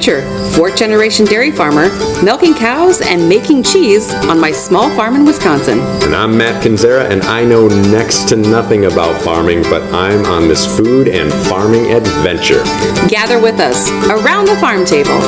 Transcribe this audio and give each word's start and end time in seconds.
Butcher, 0.00 0.22
fourth 0.56 0.78
generation 0.78 1.26
dairy 1.26 1.50
farmer, 1.50 1.90
milking 2.24 2.54
cows 2.54 3.02
and 3.02 3.28
making 3.28 3.62
cheese 3.62 4.10
on 4.30 4.40
my 4.40 4.50
small 4.50 4.88
farm 4.96 5.14
in 5.14 5.26
Wisconsin. 5.26 5.78
And 5.78 6.16
I'm 6.16 6.38
Matt 6.38 6.64
Kinzera, 6.64 7.10
and 7.10 7.22
I 7.24 7.44
know 7.44 7.68
next 7.68 8.26
to 8.30 8.36
nothing 8.36 8.86
about 8.86 9.20
farming, 9.20 9.62
but 9.64 9.82
I'm 9.92 10.24
on 10.24 10.48
this 10.48 10.64
food 10.74 11.06
and 11.06 11.30
farming 11.46 11.92
adventure. 11.92 12.62
Gather 13.10 13.38
with 13.38 13.60
us 13.60 13.90
around 14.08 14.46
the 14.46 14.56
farm 14.56 14.86
table. 14.86 15.20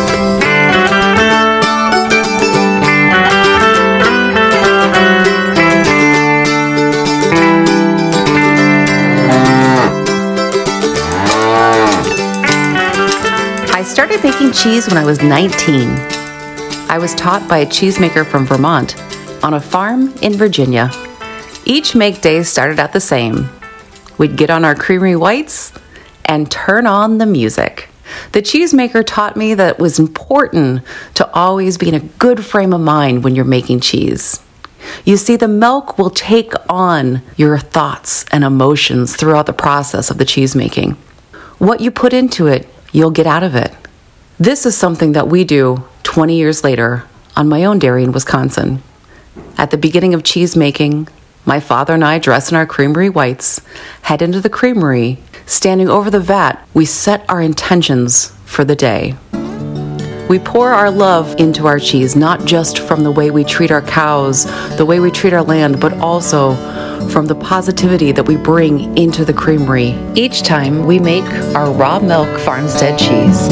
Started 13.92 14.24
making 14.24 14.50
cheese 14.52 14.88
when 14.88 14.96
I 14.96 15.04
was 15.04 15.20
19. 15.20 15.90
I 16.88 16.96
was 16.98 17.14
taught 17.14 17.46
by 17.46 17.58
a 17.58 17.66
cheesemaker 17.66 18.24
from 18.24 18.46
Vermont 18.46 18.98
on 19.44 19.52
a 19.52 19.60
farm 19.60 20.14
in 20.22 20.32
Virginia. 20.32 20.90
Each 21.66 21.94
make 21.94 22.22
day 22.22 22.42
started 22.42 22.80
out 22.80 22.94
the 22.94 23.00
same. 23.00 23.50
We'd 24.16 24.38
get 24.38 24.48
on 24.48 24.64
our 24.64 24.74
creamery 24.74 25.14
whites 25.14 25.74
and 26.24 26.50
turn 26.50 26.86
on 26.86 27.18
the 27.18 27.26
music. 27.26 27.90
The 28.32 28.40
cheesemaker 28.40 29.04
taught 29.04 29.36
me 29.36 29.52
that 29.52 29.74
it 29.74 29.78
was 29.78 29.98
important 29.98 30.84
to 31.12 31.30
always 31.34 31.76
be 31.76 31.88
in 31.88 31.94
a 31.94 32.00
good 32.00 32.42
frame 32.42 32.72
of 32.72 32.80
mind 32.80 33.22
when 33.22 33.34
you're 33.34 33.44
making 33.44 33.80
cheese. 33.80 34.40
You 35.04 35.18
see, 35.18 35.36
the 35.36 35.48
milk 35.48 35.98
will 35.98 36.08
take 36.08 36.54
on 36.70 37.20
your 37.36 37.58
thoughts 37.58 38.24
and 38.32 38.42
emotions 38.42 39.14
throughout 39.14 39.44
the 39.44 39.52
process 39.52 40.10
of 40.10 40.16
the 40.16 40.24
cheese 40.24 40.56
making. 40.56 40.92
What 41.58 41.82
you 41.82 41.90
put 41.90 42.14
into 42.14 42.46
it, 42.46 42.66
you'll 42.92 43.10
get 43.10 43.26
out 43.26 43.42
of 43.42 43.54
it. 43.54 43.70
This 44.38 44.64
is 44.64 44.76
something 44.76 45.12
that 45.12 45.28
we 45.28 45.44
do 45.44 45.84
20 46.04 46.34
years 46.34 46.64
later 46.64 47.04
on 47.36 47.48
my 47.48 47.64
own 47.64 47.78
dairy 47.78 48.02
in 48.02 48.12
Wisconsin. 48.12 48.82
At 49.58 49.70
the 49.70 49.76
beginning 49.76 50.14
of 50.14 50.24
cheese 50.24 50.56
making, 50.56 51.08
my 51.44 51.60
father 51.60 51.94
and 51.94 52.04
I, 52.04 52.18
dressed 52.18 52.50
in 52.50 52.56
our 52.56 52.66
creamery 52.66 53.10
whites, 53.10 53.60
head 54.02 54.22
into 54.22 54.40
the 54.40 54.48
creamery. 54.48 55.18
Standing 55.44 55.88
over 55.88 56.10
the 56.10 56.20
vat, 56.20 56.66
we 56.72 56.84
set 56.86 57.28
our 57.28 57.42
intentions 57.42 58.28
for 58.44 58.64
the 58.64 58.76
day. 58.76 59.16
We 60.28 60.38
pour 60.38 60.72
our 60.72 60.90
love 60.90 61.34
into 61.38 61.66
our 61.66 61.78
cheese, 61.78 62.16
not 62.16 62.46
just 62.46 62.78
from 62.78 63.04
the 63.04 63.10
way 63.10 63.30
we 63.30 63.44
treat 63.44 63.70
our 63.70 63.82
cows, 63.82 64.46
the 64.76 64.86
way 64.86 64.98
we 64.98 65.10
treat 65.10 65.34
our 65.34 65.42
land, 65.42 65.78
but 65.78 65.92
also 65.98 66.52
from 67.10 67.26
the 67.26 67.34
positivity 67.34 68.12
that 68.12 68.26
we 68.26 68.36
bring 68.36 68.96
into 68.96 69.24
the 69.24 69.32
creamery 69.32 69.98
each 70.14 70.42
time 70.42 70.86
we 70.86 70.98
make 70.98 71.24
our 71.54 71.72
raw 71.72 71.98
milk 71.98 72.28
farmstead 72.40 72.98
cheese. 72.98 73.48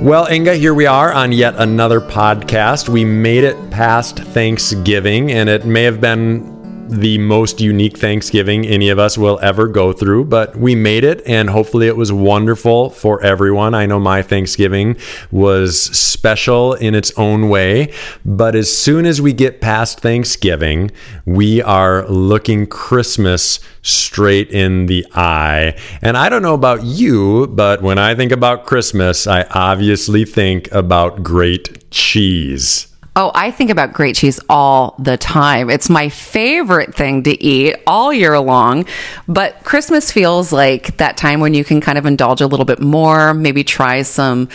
Well, 0.00 0.26
Inga, 0.30 0.56
here 0.56 0.74
we 0.74 0.84
are 0.84 1.12
on 1.12 1.32
yet 1.32 1.54
another 1.56 1.98
podcast. 1.98 2.90
We 2.90 3.06
made 3.06 3.42
it 3.42 3.70
past 3.70 4.18
Thanksgiving, 4.18 5.32
and 5.32 5.48
it 5.48 5.64
may 5.64 5.84
have 5.84 5.98
been 5.98 6.53
the 6.88 7.18
most 7.18 7.60
unique 7.60 7.98
Thanksgiving 7.98 8.66
any 8.66 8.90
of 8.90 8.98
us 8.98 9.16
will 9.16 9.38
ever 9.42 9.68
go 9.68 9.92
through, 9.92 10.24
but 10.26 10.56
we 10.56 10.74
made 10.74 11.04
it 11.04 11.22
and 11.26 11.50
hopefully 11.50 11.86
it 11.86 11.96
was 11.96 12.12
wonderful 12.12 12.90
for 12.90 13.22
everyone. 13.22 13.74
I 13.74 13.86
know 13.86 13.98
my 13.98 14.22
Thanksgiving 14.22 14.96
was 15.30 15.80
special 15.80 16.74
in 16.74 16.94
its 16.94 17.12
own 17.16 17.48
way, 17.48 17.92
but 18.24 18.54
as 18.54 18.76
soon 18.76 19.06
as 19.06 19.20
we 19.20 19.32
get 19.32 19.60
past 19.60 20.00
Thanksgiving, 20.00 20.90
we 21.24 21.62
are 21.62 22.06
looking 22.08 22.66
Christmas 22.66 23.60
straight 23.82 24.50
in 24.50 24.86
the 24.86 25.06
eye. 25.14 25.76
And 26.02 26.16
I 26.16 26.28
don't 26.28 26.42
know 26.42 26.54
about 26.54 26.84
you, 26.84 27.46
but 27.48 27.82
when 27.82 27.98
I 27.98 28.14
think 28.14 28.32
about 28.32 28.66
Christmas, 28.66 29.26
I 29.26 29.44
obviously 29.50 30.24
think 30.24 30.70
about 30.72 31.22
great 31.22 31.90
cheese. 31.90 32.93
Oh, 33.16 33.30
I 33.32 33.52
think 33.52 33.70
about 33.70 33.92
great 33.92 34.16
cheese 34.16 34.40
all 34.48 34.96
the 34.98 35.16
time. 35.16 35.70
It's 35.70 35.88
my 35.88 36.08
favorite 36.08 36.96
thing 36.96 37.22
to 37.22 37.42
eat 37.42 37.76
all 37.86 38.12
year 38.12 38.40
long. 38.40 38.86
But 39.28 39.62
Christmas 39.62 40.10
feels 40.10 40.52
like 40.52 40.96
that 40.96 41.16
time 41.16 41.38
when 41.38 41.54
you 41.54 41.62
can 41.62 41.80
kind 41.80 41.96
of 41.96 42.06
indulge 42.06 42.40
a 42.40 42.48
little 42.48 42.66
bit 42.66 42.80
more, 42.80 43.32
maybe 43.32 43.62
try 43.62 44.02
some 44.02 44.48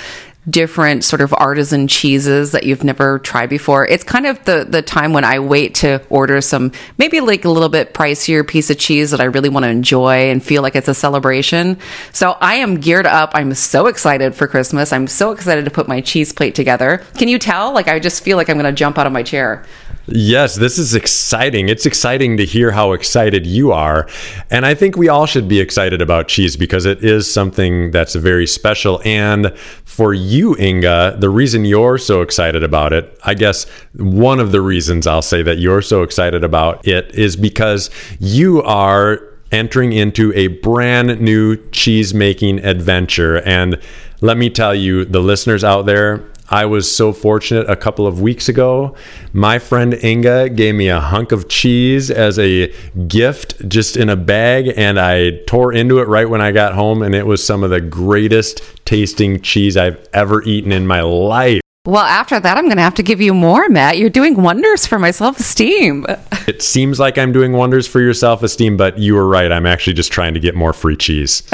different 0.47 1.03
sort 1.03 1.21
of 1.21 1.33
artisan 1.33 1.87
cheeses 1.87 2.51
that 2.51 2.63
you've 2.63 2.83
never 2.83 3.19
tried 3.19 3.49
before. 3.49 3.85
It's 3.85 4.03
kind 4.03 4.25
of 4.25 4.43
the 4.45 4.65
the 4.67 4.81
time 4.81 5.13
when 5.13 5.23
I 5.23 5.39
wait 5.39 5.75
to 5.75 6.01
order 6.09 6.39
some 6.41 6.71
maybe 6.97 7.19
like 7.19 7.45
a 7.45 7.49
little 7.49 7.69
bit 7.69 7.93
pricier 7.93 8.47
piece 8.47 8.69
of 8.69 8.77
cheese 8.77 9.11
that 9.11 9.19
I 9.19 9.25
really 9.25 9.49
want 9.49 9.65
to 9.65 9.69
enjoy 9.69 10.31
and 10.31 10.43
feel 10.43 10.61
like 10.61 10.75
it's 10.75 10.87
a 10.87 10.93
celebration. 10.93 11.77
So 12.13 12.37
I 12.39 12.55
am 12.55 12.79
geared 12.79 13.05
up. 13.05 13.31
I'm 13.33 13.53
so 13.53 13.87
excited 13.87 14.35
for 14.35 14.47
Christmas. 14.47 14.93
I'm 14.93 15.07
so 15.07 15.31
excited 15.31 15.65
to 15.65 15.71
put 15.71 15.87
my 15.87 16.01
cheese 16.01 16.31
plate 16.31 16.55
together. 16.55 17.03
Can 17.17 17.27
you 17.27 17.37
tell? 17.37 17.73
Like 17.73 17.87
I 17.87 17.99
just 17.99 18.23
feel 18.23 18.37
like 18.37 18.49
I'm 18.49 18.57
going 18.57 18.73
to 18.73 18.77
jump 18.77 18.97
out 18.97 19.07
of 19.07 19.13
my 19.13 19.23
chair. 19.23 19.65
Yes, 20.11 20.55
this 20.55 20.77
is 20.77 20.95
exciting. 20.95 21.69
It's 21.69 21.85
exciting 21.85 22.37
to 22.37 22.45
hear 22.45 22.71
how 22.71 22.93
excited 22.93 23.45
you 23.45 23.71
are. 23.71 24.07
And 24.49 24.65
I 24.65 24.73
think 24.73 24.97
we 24.97 25.07
all 25.07 25.25
should 25.25 25.47
be 25.47 25.59
excited 25.59 26.01
about 26.01 26.27
cheese 26.27 26.57
because 26.57 26.85
it 26.85 27.03
is 27.03 27.31
something 27.31 27.91
that's 27.91 28.15
very 28.15 28.47
special. 28.47 29.01
And 29.05 29.55
for 29.85 30.13
you, 30.13 30.57
Inga, 30.57 31.17
the 31.19 31.29
reason 31.29 31.65
you're 31.65 31.97
so 31.97 32.21
excited 32.21 32.63
about 32.63 32.93
it, 32.93 33.17
I 33.23 33.33
guess 33.33 33.65
one 33.95 34.39
of 34.39 34.51
the 34.51 34.61
reasons 34.61 35.05
I'll 35.05 35.21
say 35.21 35.43
that 35.43 35.59
you're 35.59 35.81
so 35.81 36.01
excited 36.03 36.43
about 36.43 36.87
it 36.87 37.13
is 37.13 37.35
because 37.35 37.89
you 38.19 38.63
are 38.63 39.21
entering 39.51 39.93
into 39.93 40.31
a 40.35 40.47
brand 40.47 41.19
new 41.19 41.57
cheese 41.71 42.13
making 42.13 42.63
adventure. 42.65 43.41
And 43.41 43.79
let 44.21 44.37
me 44.37 44.49
tell 44.49 44.75
you, 44.75 45.05
the 45.05 45.21
listeners 45.21 45.63
out 45.63 45.85
there, 45.85 46.23
I 46.49 46.65
was 46.65 46.93
so 46.93 47.13
fortunate 47.13 47.69
a 47.69 47.75
couple 47.75 48.07
of 48.07 48.21
weeks 48.21 48.49
ago. 48.49 48.95
My 49.33 49.59
friend 49.59 49.93
Inga 50.03 50.49
gave 50.49 50.75
me 50.75 50.89
a 50.89 50.99
hunk 50.99 51.31
of 51.31 51.47
cheese 51.47 52.09
as 52.09 52.39
a 52.39 52.73
gift 53.07 53.67
just 53.69 53.95
in 53.97 54.09
a 54.09 54.15
bag, 54.15 54.73
and 54.75 54.99
I 54.99 55.37
tore 55.45 55.71
into 55.73 55.99
it 55.99 56.07
right 56.07 56.29
when 56.29 56.41
I 56.41 56.51
got 56.51 56.73
home, 56.73 57.01
and 57.01 57.13
it 57.13 57.27
was 57.27 57.45
some 57.45 57.63
of 57.63 57.69
the 57.69 57.81
greatest 57.81 58.61
tasting 58.85 59.41
cheese 59.41 59.77
I've 59.77 60.07
ever 60.13 60.41
eaten 60.43 60.71
in 60.71 60.87
my 60.87 61.01
life. 61.01 61.61
Well, 61.85 62.03
after 62.03 62.39
that, 62.39 62.57
I'm 62.57 62.65
going 62.65 62.77
to 62.77 62.83
have 62.83 62.95
to 62.95 63.03
give 63.03 63.21
you 63.21 63.33
more, 63.33 63.69
Matt. 63.69 63.97
You're 63.97 64.09
doing 64.09 64.41
wonders 64.41 64.85
for 64.85 64.99
my 64.99 65.11
self 65.11 65.39
esteem. 65.39 66.05
It 66.47 66.61
seems 66.61 66.99
like 66.99 67.17
I'm 67.17 67.31
doing 67.31 67.53
wonders 67.53 67.87
for 67.87 68.01
your 68.01 68.13
self 68.13 68.43
esteem, 68.43 68.75
but 68.75 68.97
you 68.97 69.15
were 69.15 69.27
right. 69.27 69.51
I'm 69.51 69.65
actually 69.65 69.93
just 69.93 70.11
trying 70.11 70.33
to 70.33 70.39
get 70.39 70.55
more 70.55 70.73
free 70.73 70.97
cheese. 70.97 71.43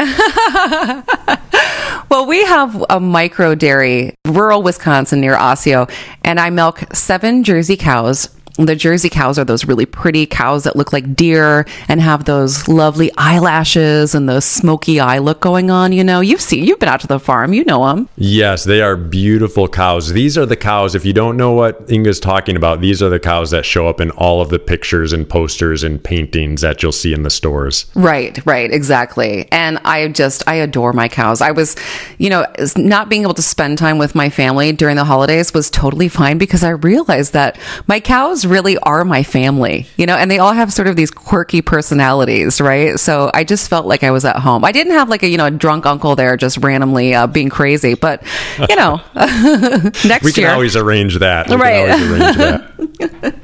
well, 2.15 2.27
we 2.27 2.45
have 2.45 2.85
a 2.89 2.97
micro 2.97 3.55
dairy, 3.55 4.13
rural 4.25 4.63
Wisconsin 4.63 5.19
near 5.19 5.35
Osseo, 5.35 5.87
and 6.23 6.39
I 6.39 6.49
milk 6.49 6.81
seven 6.93 7.43
Jersey 7.43 7.75
cows 7.75 8.29
the 8.57 8.75
Jersey 8.75 9.09
cows 9.09 9.37
are 9.37 9.43
those 9.43 9.65
really 9.65 9.85
pretty 9.85 10.25
cows 10.25 10.63
that 10.63 10.75
look 10.75 10.93
like 10.93 11.15
deer 11.15 11.65
and 11.87 12.01
have 12.01 12.25
those 12.25 12.67
lovely 12.67 13.11
eyelashes 13.17 14.15
and 14.15 14.29
those 14.29 14.45
smoky 14.45 14.99
eye 14.99 15.17
look 15.17 15.41
going 15.41 15.69
on. 15.69 15.91
You 15.91 16.03
know, 16.03 16.21
you've 16.21 16.41
seen, 16.41 16.63
you've 16.63 16.79
been 16.79 16.89
out 16.89 17.01
to 17.01 17.07
the 17.07 17.19
farm, 17.19 17.53
you 17.53 17.65
know 17.65 17.85
them. 17.87 18.07
Yes, 18.15 18.63
they 18.63 18.81
are 18.81 18.95
beautiful 18.95 19.67
cows. 19.67 20.13
These 20.13 20.37
are 20.37 20.45
the 20.45 20.55
cows, 20.55 20.95
if 20.95 21.05
you 21.05 21.13
don't 21.13 21.37
know 21.37 21.51
what 21.51 21.89
Inga's 21.89 22.19
talking 22.19 22.55
about, 22.55 22.81
these 22.81 23.01
are 23.03 23.09
the 23.09 23.19
cows 23.19 23.51
that 23.51 23.65
show 23.65 23.87
up 23.87 23.99
in 23.99 24.11
all 24.11 24.41
of 24.41 24.49
the 24.49 24.59
pictures 24.59 25.11
and 25.11 25.27
posters 25.27 25.83
and 25.83 26.01
paintings 26.03 26.61
that 26.61 26.81
you'll 26.81 26.91
see 26.91 27.13
in 27.13 27.23
the 27.23 27.29
stores. 27.29 27.85
Right, 27.95 28.43
right, 28.45 28.71
exactly. 28.71 29.51
And 29.51 29.79
I 29.79 30.07
just, 30.07 30.47
I 30.47 30.55
adore 30.55 30.93
my 30.93 31.09
cows. 31.09 31.41
I 31.41 31.51
was, 31.51 31.75
you 32.17 32.29
know, 32.29 32.45
not 32.77 33.09
being 33.09 33.23
able 33.23 33.33
to 33.33 33.41
spend 33.41 33.77
time 33.77 33.97
with 33.97 34.15
my 34.15 34.29
family 34.29 34.71
during 34.71 34.95
the 34.95 35.03
holidays 35.03 35.53
was 35.53 35.69
totally 35.69 36.07
fine 36.07 36.37
because 36.37 36.63
I 36.63 36.69
realized 36.69 37.33
that 37.33 37.59
my 37.87 37.99
cows 37.99 38.44
really 38.45 38.77
are 38.79 39.03
my 39.05 39.23
family, 39.23 39.87
you 39.97 40.05
know, 40.05 40.15
and 40.15 40.29
they 40.29 40.39
all 40.39 40.53
have 40.53 40.71
sort 40.71 40.87
of 40.87 40.95
these 40.95 41.11
quirky 41.11 41.61
personalities, 41.61 42.61
right? 42.61 42.99
So 42.99 43.31
I 43.33 43.43
just 43.43 43.69
felt 43.69 43.85
like 43.85 44.03
I 44.03 44.11
was 44.11 44.25
at 44.25 44.37
home. 44.37 44.63
I 44.63 44.71
didn't 44.71 44.93
have 44.93 45.09
like 45.09 45.23
a, 45.23 45.27
you 45.27 45.37
know, 45.37 45.45
a 45.45 45.51
drunk 45.51 45.85
uncle 45.85 46.15
there 46.15 46.37
just 46.37 46.57
randomly 46.57 47.13
uh, 47.13 47.27
being 47.27 47.49
crazy, 47.49 47.93
but, 47.93 48.23
you 48.69 48.75
know, 48.75 49.01
next 49.15 50.05
year. 50.05 50.19
we 50.23 50.31
can 50.33 50.45
always 50.45 50.75
arrange 50.75 51.19
that. 51.19 51.49
We 51.49 51.55
right. 51.55 51.89
Arrange 51.89 52.37
that. 52.37 52.65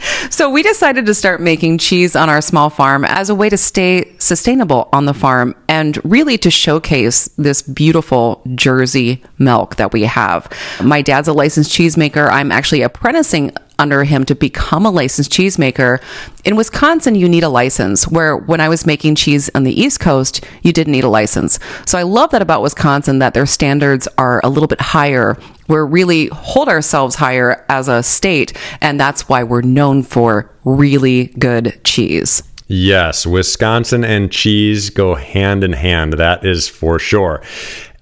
so 0.30 0.50
we 0.50 0.64
decided 0.64 1.06
to 1.06 1.14
start 1.14 1.42
making 1.42 1.78
cheese 1.78 2.16
on 2.16 2.30
our 2.30 2.42
small 2.42 2.70
farm 2.70 3.06
as 3.06 3.30
a 3.30 3.36
way 3.36 3.50
to 3.50 3.58
stay 3.58 4.14
sustainable 4.18 4.90
on 4.94 5.06
the 5.06 5.14
farm 5.14 5.56
and 5.68 6.00
really 6.04 6.38
to 6.38 6.52
showcase 6.52 7.28
this 7.38 7.62
beautiful 7.62 8.42
Jersey 8.56 9.24
milk 9.38 9.76
that 9.78 9.94
we 9.94 10.04
have. 10.04 10.50
My 10.82 11.02
dad's 11.02 11.28
a 11.28 11.34
licensed 11.34 11.72
cheesemaker. 11.72 12.30
I'm 12.30 12.52
actually 12.52 12.82
apprenticing 12.82 13.52
under 13.82 14.04
him 14.04 14.24
to 14.26 14.36
become 14.36 14.86
a 14.86 14.92
licensed 14.92 15.32
cheesemaker. 15.32 16.00
In 16.46 16.56
Wisconsin, 16.56 17.16
you 17.16 17.28
need 17.28 17.44
a 17.44 17.50
license, 17.50 18.08
where 18.08 18.38
when 18.38 18.62
I 18.62 18.70
was 18.70 18.86
making 18.86 19.16
cheese 19.16 19.50
on 19.56 19.64
the 19.64 19.74
East 19.74 20.00
Coast, 20.00 20.46
you 20.62 20.72
didn't 20.72 20.94
need 20.94 21.04
a 21.04 21.10
license. 21.10 21.60
So 21.88 21.98
I 21.98 22.04
love 22.04 22.30
that 22.30 22.44
about 22.44 22.62
Wisconsin 22.62 23.20
that 23.20 23.34
their 23.34 23.48
standards 23.48 24.08
are 24.20 24.40
a 24.44 24.50
little 24.50 24.68
bit 24.68 24.80
higher. 24.80 25.36
We're 25.68 25.86
really 25.86 26.28
hold 26.28 26.70
ourselves 26.70 27.16
higher 27.16 27.66
as 27.70 27.88
a 27.88 28.04
state, 28.04 28.54
and 28.82 29.00
that's 29.00 29.28
why 29.28 29.42
we're 29.44 29.62
known 29.62 30.04
for 30.04 30.52
really 30.64 31.28
good 31.40 31.82
cheese. 31.84 32.44
Yes, 32.68 33.26
Wisconsin 33.26 34.06
and 34.06 34.32
cheese 34.32 34.92
go 34.92 35.16
hand 35.16 35.64
in 35.64 35.74
hand. 35.74 36.14
That 36.14 36.46
is 36.46 36.68
for 36.68 37.00
sure. 37.00 37.42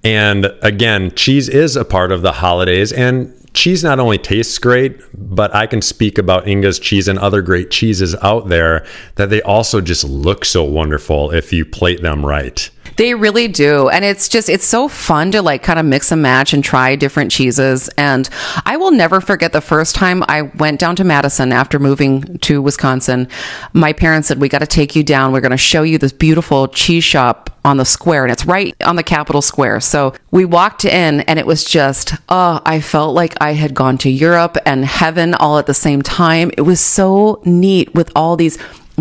And 0.04 0.54
again, 0.62 1.12
cheese 1.16 1.50
is 1.50 1.76
a 1.76 1.84
part 1.84 2.12
of 2.12 2.22
the 2.22 2.34
holidays, 2.34 2.92
and 2.92 3.34
cheese 3.60 3.84
not 3.84 4.00
only 4.00 4.18
tastes 4.18 4.58
great, 4.58 5.02
but 5.14 5.54
I 5.54 5.68
can 5.68 5.82
speak 5.82 6.18
about 6.18 6.48
Inga's 6.48 6.80
cheese 6.80 7.10
and 7.10 7.20
other 7.20 7.42
great 7.42 7.70
cheeses 7.70 8.16
out 8.22 8.48
there 8.48 8.86
that 9.16 9.30
they 9.30 9.42
also 9.42 9.82
just 9.82 10.06
look 10.06 10.46
so 10.46 10.64
wonderful 10.64 11.32
if 11.32 11.52
you 11.52 11.66
plate 11.66 12.02
them 12.02 12.26
right. 12.26 12.70
They 13.00 13.14
really 13.16 13.48
do. 13.48 13.88
And 13.88 14.04
it's 14.04 14.28
just, 14.28 14.50
it's 14.50 14.66
so 14.66 14.90
fun 14.90 15.32
to 15.32 15.42
like 15.42 15.64
kind 15.64 15.80
of 15.80 15.86
mix 15.86 16.12
and 16.12 16.22
match 16.22 16.52
and 16.52 16.62
try 16.62 16.98
different 16.98 17.32
cheeses. 17.32 17.88
And 17.98 18.28
I 18.66 18.76
will 18.76 18.92
never 18.92 19.22
forget 19.22 19.54
the 19.54 19.62
first 19.62 19.96
time 19.96 20.22
I 20.28 20.42
went 20.42 20.82
down 20.82 20.98
to 20.98 21.06
Madison 21.06 21.54
after 21.54 21.80
moving 21.80 22.40
to 22.40 22.62
Wisconsin. 22.62 23.30
My 23.72 23.94
parents 23.94 24.28
said, 24.28 24.42
We 24.42 24.50
got 24.50 24.60
to 24.60 24.68
take 24.68 24.98
you 24.98 25.04
down. 25.06 25.32
We're 25.32 25.40
going 25.40 25.52
to 25.52 25.58
show 25.58 25.84
you 25.84 25.98
this 25.98 26.12
beautiful 26.12 26.68
cheese 26.68 27.06
shop 27.06 27.58
on 27.64 27.78
the 27.78 27.86
square. 27.86 28.26
And 28.26 28.34
it's 28.34 28.46
right 28.46 28.76
on 28.84 28.98
the 28.98 29.04
Capitol 29.04 29.42
Square. 29.42 29.80
So 29.80 30.14
we 30.32 30.44
walked 30.44 30.84
in 30.84 31.22
and 31.22 31.40
it 31.40 31.46
was 31.46 31.64
just, 31.64 32.16
oh, 32.28 32.62
I 32.66 32.82
felt 32.82 33.16
like 33.16 33.34
I 33.40 33.54
had 33.54 33.74
gone 33.74 33.98
to 34.00 34.10
Europe 34.10 34.58
and 34.66 34.84
heaven 34.84 35.34
all 35.36 35.58
at 35.58 35.68
the 35.68 35.74
same 35.74 36.02
time. 36.02 36.52
It 36.58 36.64
was 36.64 36.82
so 36.82 37.42
neat 37.46 37.96
with 37.96 38.12
all 38.14 38.36
these 38.36 38.58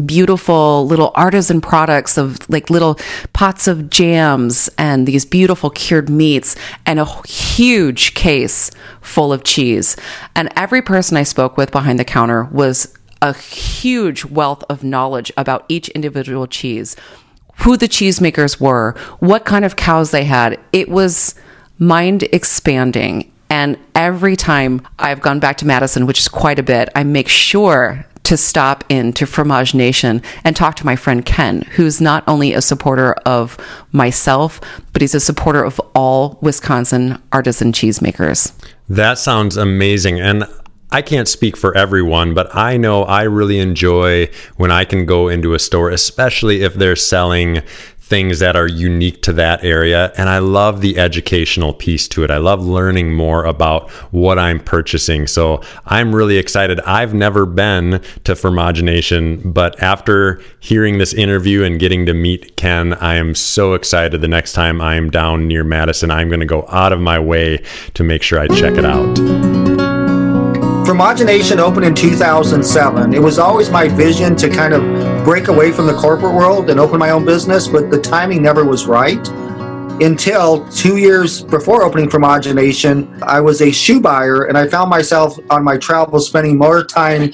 beautiful 0.06 0.86
little 0.86 1.12
artisan 1.14 1.60
products 1.60 2.16
of 2.16 2.48
like 2.48 2.70
little 2.70 2.98
pots 3.32 3.66
of 3.66 3.90
jams 3.90 4.68
and 4.78 5.06
these 5.06 5.24
beautiful 5.24 5.70
cured 5.70 6.08
meats 6.08 6.56
and 6.86 6.98
a 6.98 7.04
huge 7.26 8.14
case 8.14 8.70
full 9.00 9.32
of 9.32 9.44
cheese. 9.44 9.96
And 10.34 10.48
every 10.56 10.82
person 10.82 11.16
I 11.16 11.22
spoke 11.22 11.56
with 11.56 11.70
behind 11.70 11.98
the 11.98 12.04
counter 12.04 12.44
was 12.44 12.94
a 13.20 13.34
huge 13.34 14.24
wealth 14.24 14.62
of 14.68 14.84
knowledge 14.84 15.32
about 15.36 15.64
each 15.68 15.88
individual 15.90 16.46
cheese, 16.46 16.96
who 17.58 17.76
the 17.76 17.88
cheesemakers 17.88 18.60
were, 18.60 18.92
what 19.18 19.44
kind 19.44 19.64
of 19.64 19.76
cows 19.76 20.10
they 20.10 20.24
had. 20.24 20.58
It 20.72 20.88
was 20.88 21.34
mind 21.78 22.22
expanding. 22.24 23.32
And 23.50 23.78
every 23.94 24.36
time 24.36 24.86
I've 24.98 25.20
gone 25.20 25.40
back 25.40 25.56
to 25.58 25.66
Madison, 25.66 26.06
which 26.06 26.18
is 26.18 26.28
quite 26.28 26.58
a 26.58 26.62
bit, 26.62 26.90
I 26.94 27.02
make 27.02 27.28
sure 27.28 28.06
to 28.28 28.36
stop 28.36 28.84
in 28.90 29.10
to 29.14 29.24
Fromagination 29.24 30.22
and 30.44 30.54
talk 30.54 30.76
to 30.76 30.84
my 30.84 30.96
friend 30.96 31.24
Ken, 31.24 31.62
who's 31.72 31.98
not 31.98 32.22
only 32.28 32.52
a 32.52 32.60
supporter 32.60 33.14
of 33.24 33.56
myself, 33.90 34.60
but 34.92 35.00
he's 35.00 35.14
a 35.14 35.20
supporter 35.20 35.64
of 35.64 35.80
all 35.94 36.38
Wisconsin 36.42 37.22
artisan 37.32 37.72
cheesemakers. 37.72 38.52
That 38.86 39.16
sounds 39.16 39.56
amazing. 39.56 40.20
And 40.20 40.44
I 40.90 41.00
can't 41.00 41.26
speak 41.26 41.56
for 41.56 41.74
everyone, 41.74 42.34
but 42.34 42.54
I 42.54 42.76
know 42.76 43.04
I 43.04 43.22
really 43.22 43.60
enjoy 43.60 44.28
when 44.58 44.70
I 44.70 44.84
can 44.84 45.06
go 45.06 45.28
into 45.28 45.54
a 45.54 45.58
store, 45.58 45.88
especially 45.88 46.60
if 46.60 46.74
they're 46.74 46.96
selling 46.96 47.62
things 48.08 48.38
that 48.38 48.56
are 48.56 48.66
unique 48.66 49.20
to 49.20 49.34
that 49.34 49.62
area. 49.62 50.12
And 50.16 50.30
I 50.30 50.38
love 50.38 50.80
the 50.80 50.98
educational 50.98 51.74
piece 51.74 52.08
to 52.08 52.24
it. 52.24 52.30
I 52.30 52.38
love 52.38 52.64
learning 52.64 53.14
more 53.14 53.44
about 53.44 53.90
what 54.10 54.38
I'm 54.38 54.60
purchasing. 54.60 55.26
So 55.26 55.62
I'm 55.84 56.14
really 56.14 56.38
excited. 56.38 56.80
I've 56.80 57.12
never 57.12 57.44
been 57.44 58.00
to 58.24 58.32
Fromagination, 58.32 59.52
but 59.52 59.80
after 59.82 60.40
hearing 60.58 60.96
this 60.96 61.12
interview 61.12 61.64
and 61.64 61.78
getting 61.78 62.06
to 62.06 62.14
meet 62.14 62.56
Ken, 62.56 62.94
I 62.94 63.16
am 63.16 63.34
so 63.34 63.74
excited. 63.74 64.22
The 64.22 64.28
next 64.28 64.54
time 64.54 64.80
I'm 64.80 65.10
down 65.10 65.46
near 65.46 65.62
Madison, 65.62 66.10
I'm 66.10 66.28
going 66.28 66.40
to 66.40 66.46
go 66.46 66.66
out 66.70 66.94
of 66.94 67.00
my 67.00 67.18
way 67.18 67.62
to 67.92 68.02
make 68.02 68.22
sure 68.22 68.40
I 68.40 68.48
check 68.48 68.74
it 68.78 68.86
out. 68.86 69.16
Fromagination 70.88 71.58
opened 71.58 71.84
in 71.84 71.94
2007. 71.94 73.12
It 73.12 73.20
was 73.20 73.38
always 73.38 73.68
my 73.68 73.88
vision 73.88 74.34
to 74.36 74.48
kind 74.48 74.72
of 74.72 74.82
break 75.24 75.48
away 75.48 75.72
from 75.72 75.86
the 75.86 75.94
corporate 75.94 76.34
world 76.34 76.70
and 76.70 76.80
open 76.80 76.98
my 76.98 77.10
own 77.10 77.24
business, 77.24 77.68
but 77.68 77.90
the 77.90 78.00
timing 78.00 78.42
never 78.42 78.64
was 78.64 78.86
right. 78.86 79.28
Until 80.00 80.68
two 80.70 80.96
years 80.96 81.42
before 81.42 81.82
opening 81.82 82.08
Fromagination, 82.08 83.22
I 83.22 83.40
was 83.40 83.60
a 83.60 83.70
shoe 83.70 84.00
buyer 84.00 84.44
and 84.44 84.56
I 84.56 84.68
found 84.68 84.90
myself 84.90 85.36
on 85.50 85.64
my 85.64 85.76
travels 85.76 86.28
spending 86.28 86.56
more 86.56 86.84
time 86.84 87.32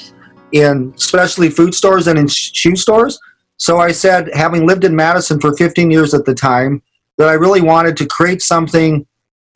in 0.52 0.96
specialty 0.96 1.50
food 1.50 1.74
stores 1.74 2.06
than 2.06 2.16
in 2.16 2.28
shoe 2.28 2.76
stores. 2.76 3.18
So 3.58 3.78
I 3.78 3.92
said, 3.92 4.30
having 4.34 4.66
lived 4.66 4.84
in 4.84 4.96
Madison 4.96 5.40
for 5.40 5.54
15 5.54 5.90
years 5.90 6.14
at 6.14 6.24
the 6.24 6.34
time, 6.34 6.82
that 7.18 7.28
I 7.28 7.34
really 7.34 7.60
wanted 7.60 7.96
to 7.98 8.06
create 8.06 8.42
something 8.42 9.06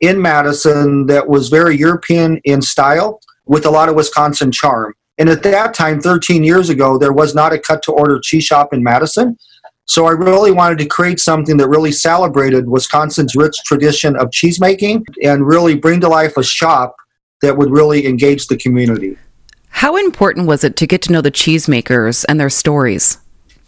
in 0.01 0.21
Madison 0.21 1.07
that 1.07 1.27
was 1.27 1.49
very 1.49 1.75
European 1.77 2.39
in 2.43 2.61
style 2.61 3.19
with 3.45 3.65
a 3.65 3.71
lot 3.71 3.89
of 3.89 3.95
Wisconsin 3.95 4.51
charm. 4.51 4.93
And 5.19 5.29
at 5.29 5.43
that 5.43 5.73
time, 5.73 5.99
13 5.99 6.45
years 6.45 6.69
ago, 6.69 6.97
there 6.97 7.11
was 7.11 7.35
not 7.35 7.51
a 7.51 7.59
cut 7.59 7.83
to 7.83 7.91
order 7.91 8.19
cheese 8.19 8.45
shop 8.45 8.73
in 8.73 8.81
Madison. 8.81 9.37
So 9.85 10.05
I 10.05 10.11
really 10.11 10.51
wanted 10.51 10.77
to 10.79 10.85
create 10.85 11.19
something 11.19 11.57
that 11.57 11.67
really 11.67 11.91
celebrated 11.91 12.69
Wisconsin's 12.69 13.35
rich 13.35 13.57
tradition 13.65 14.15
of 14.15 14.31
cheese 14.31 14.59
making 14.61 15.05
and 15.21 15.45
really 15.45 15.75
bring 15.75 15.99
to 16.01 16.07
life 16.07 16.37
a 16.37 16.43
shop 16.43 16.95
that 17.41 17.57
would 17.57 17.69
really 17.69 18.07
engage 18.07 18.47
the 18.47 18.55
community. 18.55 19.17
How 19.69 19.97
important 19.97 20.47
was 20.47 20.63
it 20.63 20.75
to 20.77 20.87
get 20.87 21.01
to 21.03 21.11
know 21.11 21.21
the 21.21 21.31
cheesemakers 21.31 22.23
and 22.29 22.39
their 22.39 22.49
stories? 22.49 23.17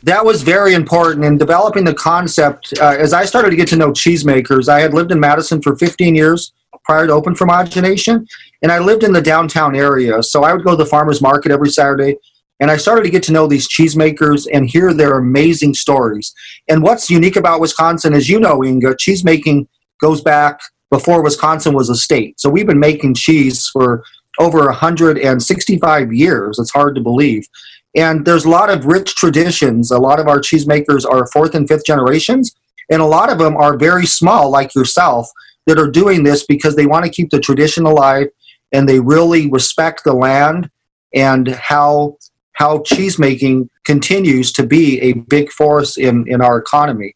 That 0.03 0.25
was 0.25 0.44
very 0.44 0.74
important 0.74 1.25
in 1.25 1.38
developing 1.38 1.83
the 1.83 1.94
concept. 1.94 2.74
Uh, 2.80 2.95
as 2.98 3.13
I 3.13 3.25
started 3.25 3.50
to 3.50 3.56
get 3.56 3.68
to 3.69 3.75
know 3.75 3.92
cheesemakers, 3.92 4.68
I 4.69 4.80
had 4.80 4.94
lived 4.94 5.12
in 5.12 5.19
Madison 5.19 5.62
for 5.62 5.75
15 5.75 6.15
years 6.15 6.53
prior 6.83 7.07
to 7.07 7.13
open 7.13 7.36
fromagination. 7.36 8.25
And 8.62 8.72
I 8.72 8.80
lived 8.80 9.04
in 9.04 9.13
the 9.13 9.22
downtown 9.22 9.75
area. 9.75 10.22
So 10.24 10.44
I 10.44 10.54
would 10.54 10.63
go 10.63 10.72
to 10.72 10.78
the 10.78 10.86
farmer's 10.86 11.22
market 11.22 11.51
every 11.51 11.69
Saturday. 11.69 12.18
And 12.60 12.69
I 12.69 12.78
started 12.78 13.04
to 13.04 13.10
get 13.10 13.24
to 13.24 13.31
know 13.31 13.48
these 13.48 13.68
cheesemakers 13.68 14.48
and 14.54 14.69
hear 14.69 14.94
their 14.94 15.18
amazing 15.18 15.74
stories. 15.74 16.33
And 16.69 16.83
what's 16.83 17.10
unique 17.10 17.36
about 17.36 17.60
Wisconsin, 17.60 18.13
as 18.13 18.30
you 18.30 18.39
know, 18.39 18.63
Inga, 18.63 18.98
cheese 18.98 19.24
making 19.24 19.68
goes 20.00 20.22
back 20.22 20.60
before 20.92 21.24
Wisconsin 21.24 21.74
was 21.74 21.89
a 21.89 21.95
state. 21.95 22.39
So 22.39 22.50
we've 22.50 22.68
been 22.68 22.80
making 22.80 23.16
cheese 23.16 23.68
for 23.68 24.04
over 24.39 24.66
165 24.66 26.13
years. 26.13 26.60
It's 26.60 26.72
hard 26.72 26.95
to 26.95 27.01
believe. 27.01 27.48
And 27.95 28.25
there's 28.25 28.45
a 28.45 28.50
lot 28.50 28.69
of 28.69 28.86
rich 28.86 29.16
traditions. 29.16 29.92
A 29.92 30.00
lot 30.00 30.19
of 30.19 30.27
our 30.27 30.39
cheesemakers 30.39 31.06
are 31.10 31.27
fourth 31.27 31.56
and 31.56 31.68
fifth 31.68 31.86
generations, 31.86 32.54
and 32.89 33.01
a 33.01 33.06
lot 33.06 33.30
of 33.30 33.38
them 33.38 33.57
are 33.57 33.77
very 33.77 34.06
small, 34.06 34.50
like 34.50 34.74
yourself, 34.75 35.27
that 35.68 35.80
are 35.80 35.90
doing 35.90 36.24
this 36.24 36.46
because 36.46 36.75
they 36.75 36.86
want 36.86 37.06
to 37.06 37.12
keep 37.12 37.30
the 37.30 37.40
tradition 37.40 37.86
alive 37.86 38.28
and 38.72 38.88
they 38.88 39.00
really 39.00 39.50
respect 39.50 40.04
the 40.04 40.13
land 40.13 40.69
and 41.13 41.48
how 41.50 42.18
how 42.54 42.81
cheese 42.84 43.18
making 43.18 43.69
continues 43.86 44.51
to 44.51 44.65
be 44.65 45.00
a 45.01 45.13
big 45.13 45.50
force 45.51 45.98
in, 45.98 46.25
in 46.27 46.41
our 46.41 46.58
economy. 46.58 47.15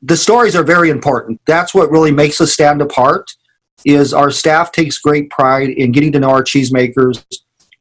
The 0.00 0.16
stories 0.16 0.56
are 0.56 0.64
very 0.64 0.90
important. 0.90 1.40
That's 1.46 1.74
what 1.74 1.90
really 1.90 2.10
makes 2.10 2.40
us 2.40 2.52
stand 2.52 2.82
apart 2.82 3.30
is 3.84 4.12
our 4.12 4.30
staff 4.30 4.72
takes 4.72 4.98
great 4.98 5.30
pride 5.30 5.70
in 5.70 5.92
getting 5.92 6.10
to 6.12 6.20
know 6.20 6.30
our 6.30 6.42
cheesemakers. 6.42 7.24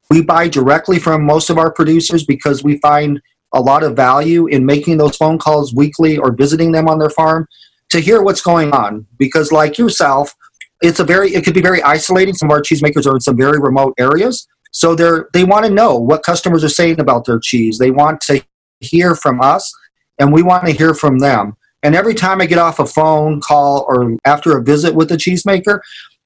We 0.10 0.22
buy 0.22 0.48
directly 0.48 1.00
from 1.00 1.25
most 1.25 1.50
of 1.50 1.58
our 1.58 1.72
producers 1.72 2.24
because 2.24 2.63
we 2.63 2.77
find 2.79 3.20
a 3.53 3.62
lot 3.62 3.84
of 3.84 3.96
value 3.96 4.48
in 4.48 4.65
making 4.65 4.98
those 4.98 5.17
phone 5.17 5.38
calls 5.38 5.74
weekly 5.74 6.17
or 6.17 6.31
visiting 6.31 6.72
them 6.72 6.88
on 6.88 7.00
their 7.00 7.10
farm 7.10 7.48
to 7.91 8.00
hear 8.00 8.21
what's 8.21 8.41
going 8.41 8.71
on 8.71 9.05
because 9.17 9.51
like 9.51 9.77
yourself 9.77 10.36
it's 10.81 11.00
a 11.00 11.03
very 11.03 11.33
it 11.33 11.43
could 11.43 11.53
be 11.53 11.62
very 11.62 11.81
isolating. 11.83 12.33
Some 12.33 12.50
of 12.50 12.53
our 12.53 12.62
cheesemakers 12.62 13.05
are 13.05 13.15
in 13.15 13.21
some 13.21 13.38
very 13.38 13.60
remote 13.60 13.93
areas. 14.00 14.48
So 14.71 14.95
they're 14.95 15.29
they 15.33 15.43
want 15.43 15.65
to 15.65 15.71
know 15.71 15.95
what 15.95 16.24
customers 16.24 16.63
are 16.63 16.69
saying 16.69 17.00
about 17.00 17.25
their 17.25 17.39
cheese. 17.39 17.77
They 17.77 17.91
want 17.91 18.19
to 18.21 18.43
hear 18.79 19.15
from 19.15 19.41
us 19.41 19.71
and 20.19 20.33
we 20.33 20.41
want 20.41 20.65
to 20.65 20.71
hear 20.71 20.93
from 20.93 21.19
them. 21.19 21.55
And 21.83 21.95
every 21.95 22.13
time 22.13 22.41
i 22.41 22.45
get 22.45 22.57
off 22.57 22.79
a 22.79 22.86
phone 22.86 23.41
call 23.41 23.86
or 23.88 24.17
after 24.25 24.57
a 24.57 24.63
visit 24.63 24.93
with 24.93 25.12
a 25.12 25.17
cheesemaker 25.17 25.79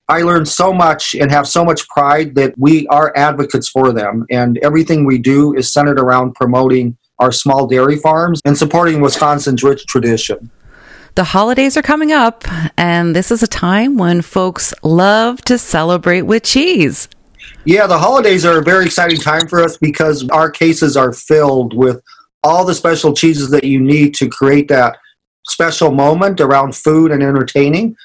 i 0.08 0.22
learn 0.22 0.46
so 0.46 0.72
much 0.72 1.16
and 1.16 1.32
have 1.32 1.48
so 1.48 1.66
much 1.66 1.88
pride 1.90 2.36
that 2.36 2.54
we 2.58 2.88
are 2.88 3.12
advocates 3.16 3.68
for 3.68 3.92
them. 3.92 4.26
And 4.32 4.58
everything 4.60 5.06
we 5.06 5.18
do 5.18 5.54
is 5.54 5.74
centered 5.74 6.00
around 6.00 6.36
promoting 6.36 6.98
our 7.20 7.32
small 7.32 7.68
dairy 7.68 7.98
farms 7.98 8.42
and 8.46 8.58
supporting 8.58 9.02
wisconsin's 9.02 9.64
rich 9.64 9.86
tradition 9.86 10.52
the 11.16 11.24
holidays 11.24 11.78
are 11.78 11.82
coming 11.82 12.12
up, 12.12 12.44
and 12.78 13.16
this 13.16 13.32
is 13.32 13.42
a 13.42 13.48
time 13.48 13.98
when 13.98 14.22
folks 14.22 14.74
love 14.84 15.42
to 15.44 15.58
celebrate 15.58 16.24
with 16.24 16.44
cheese. 16.44 17.08
Yeah, 17.64 17.88
the 17.88 17.98
holidays 17.98 18.46
are 18.46 18.60
a 18.60 18.64
very 18.64 18.86
exciting 18.86 19.20
time 19.20 19.48
for 19.48 19.62
us 19.62 19.78
because 19.78 20.28
our 20.30 20.52
cases 20.52 20.98
are 20.98 21.14
filled 21.14 21.74
with 21.74 22.02
all 22.44 22.66
the 22.66 22.76
special 22.76 23.14
cheeses 23.14 23.50
that 23.52 23.64
you 23.64 23.80
need 23.80 24.14
to 24.16 24.28
create 24.28 24.68
that 24.68 24.98
special 25.48 25.92
moment 25.92 26.42
around 26.42 26.76
food 26.76 27.12
and 27.12 27.24
entertaining. 27.24 27.96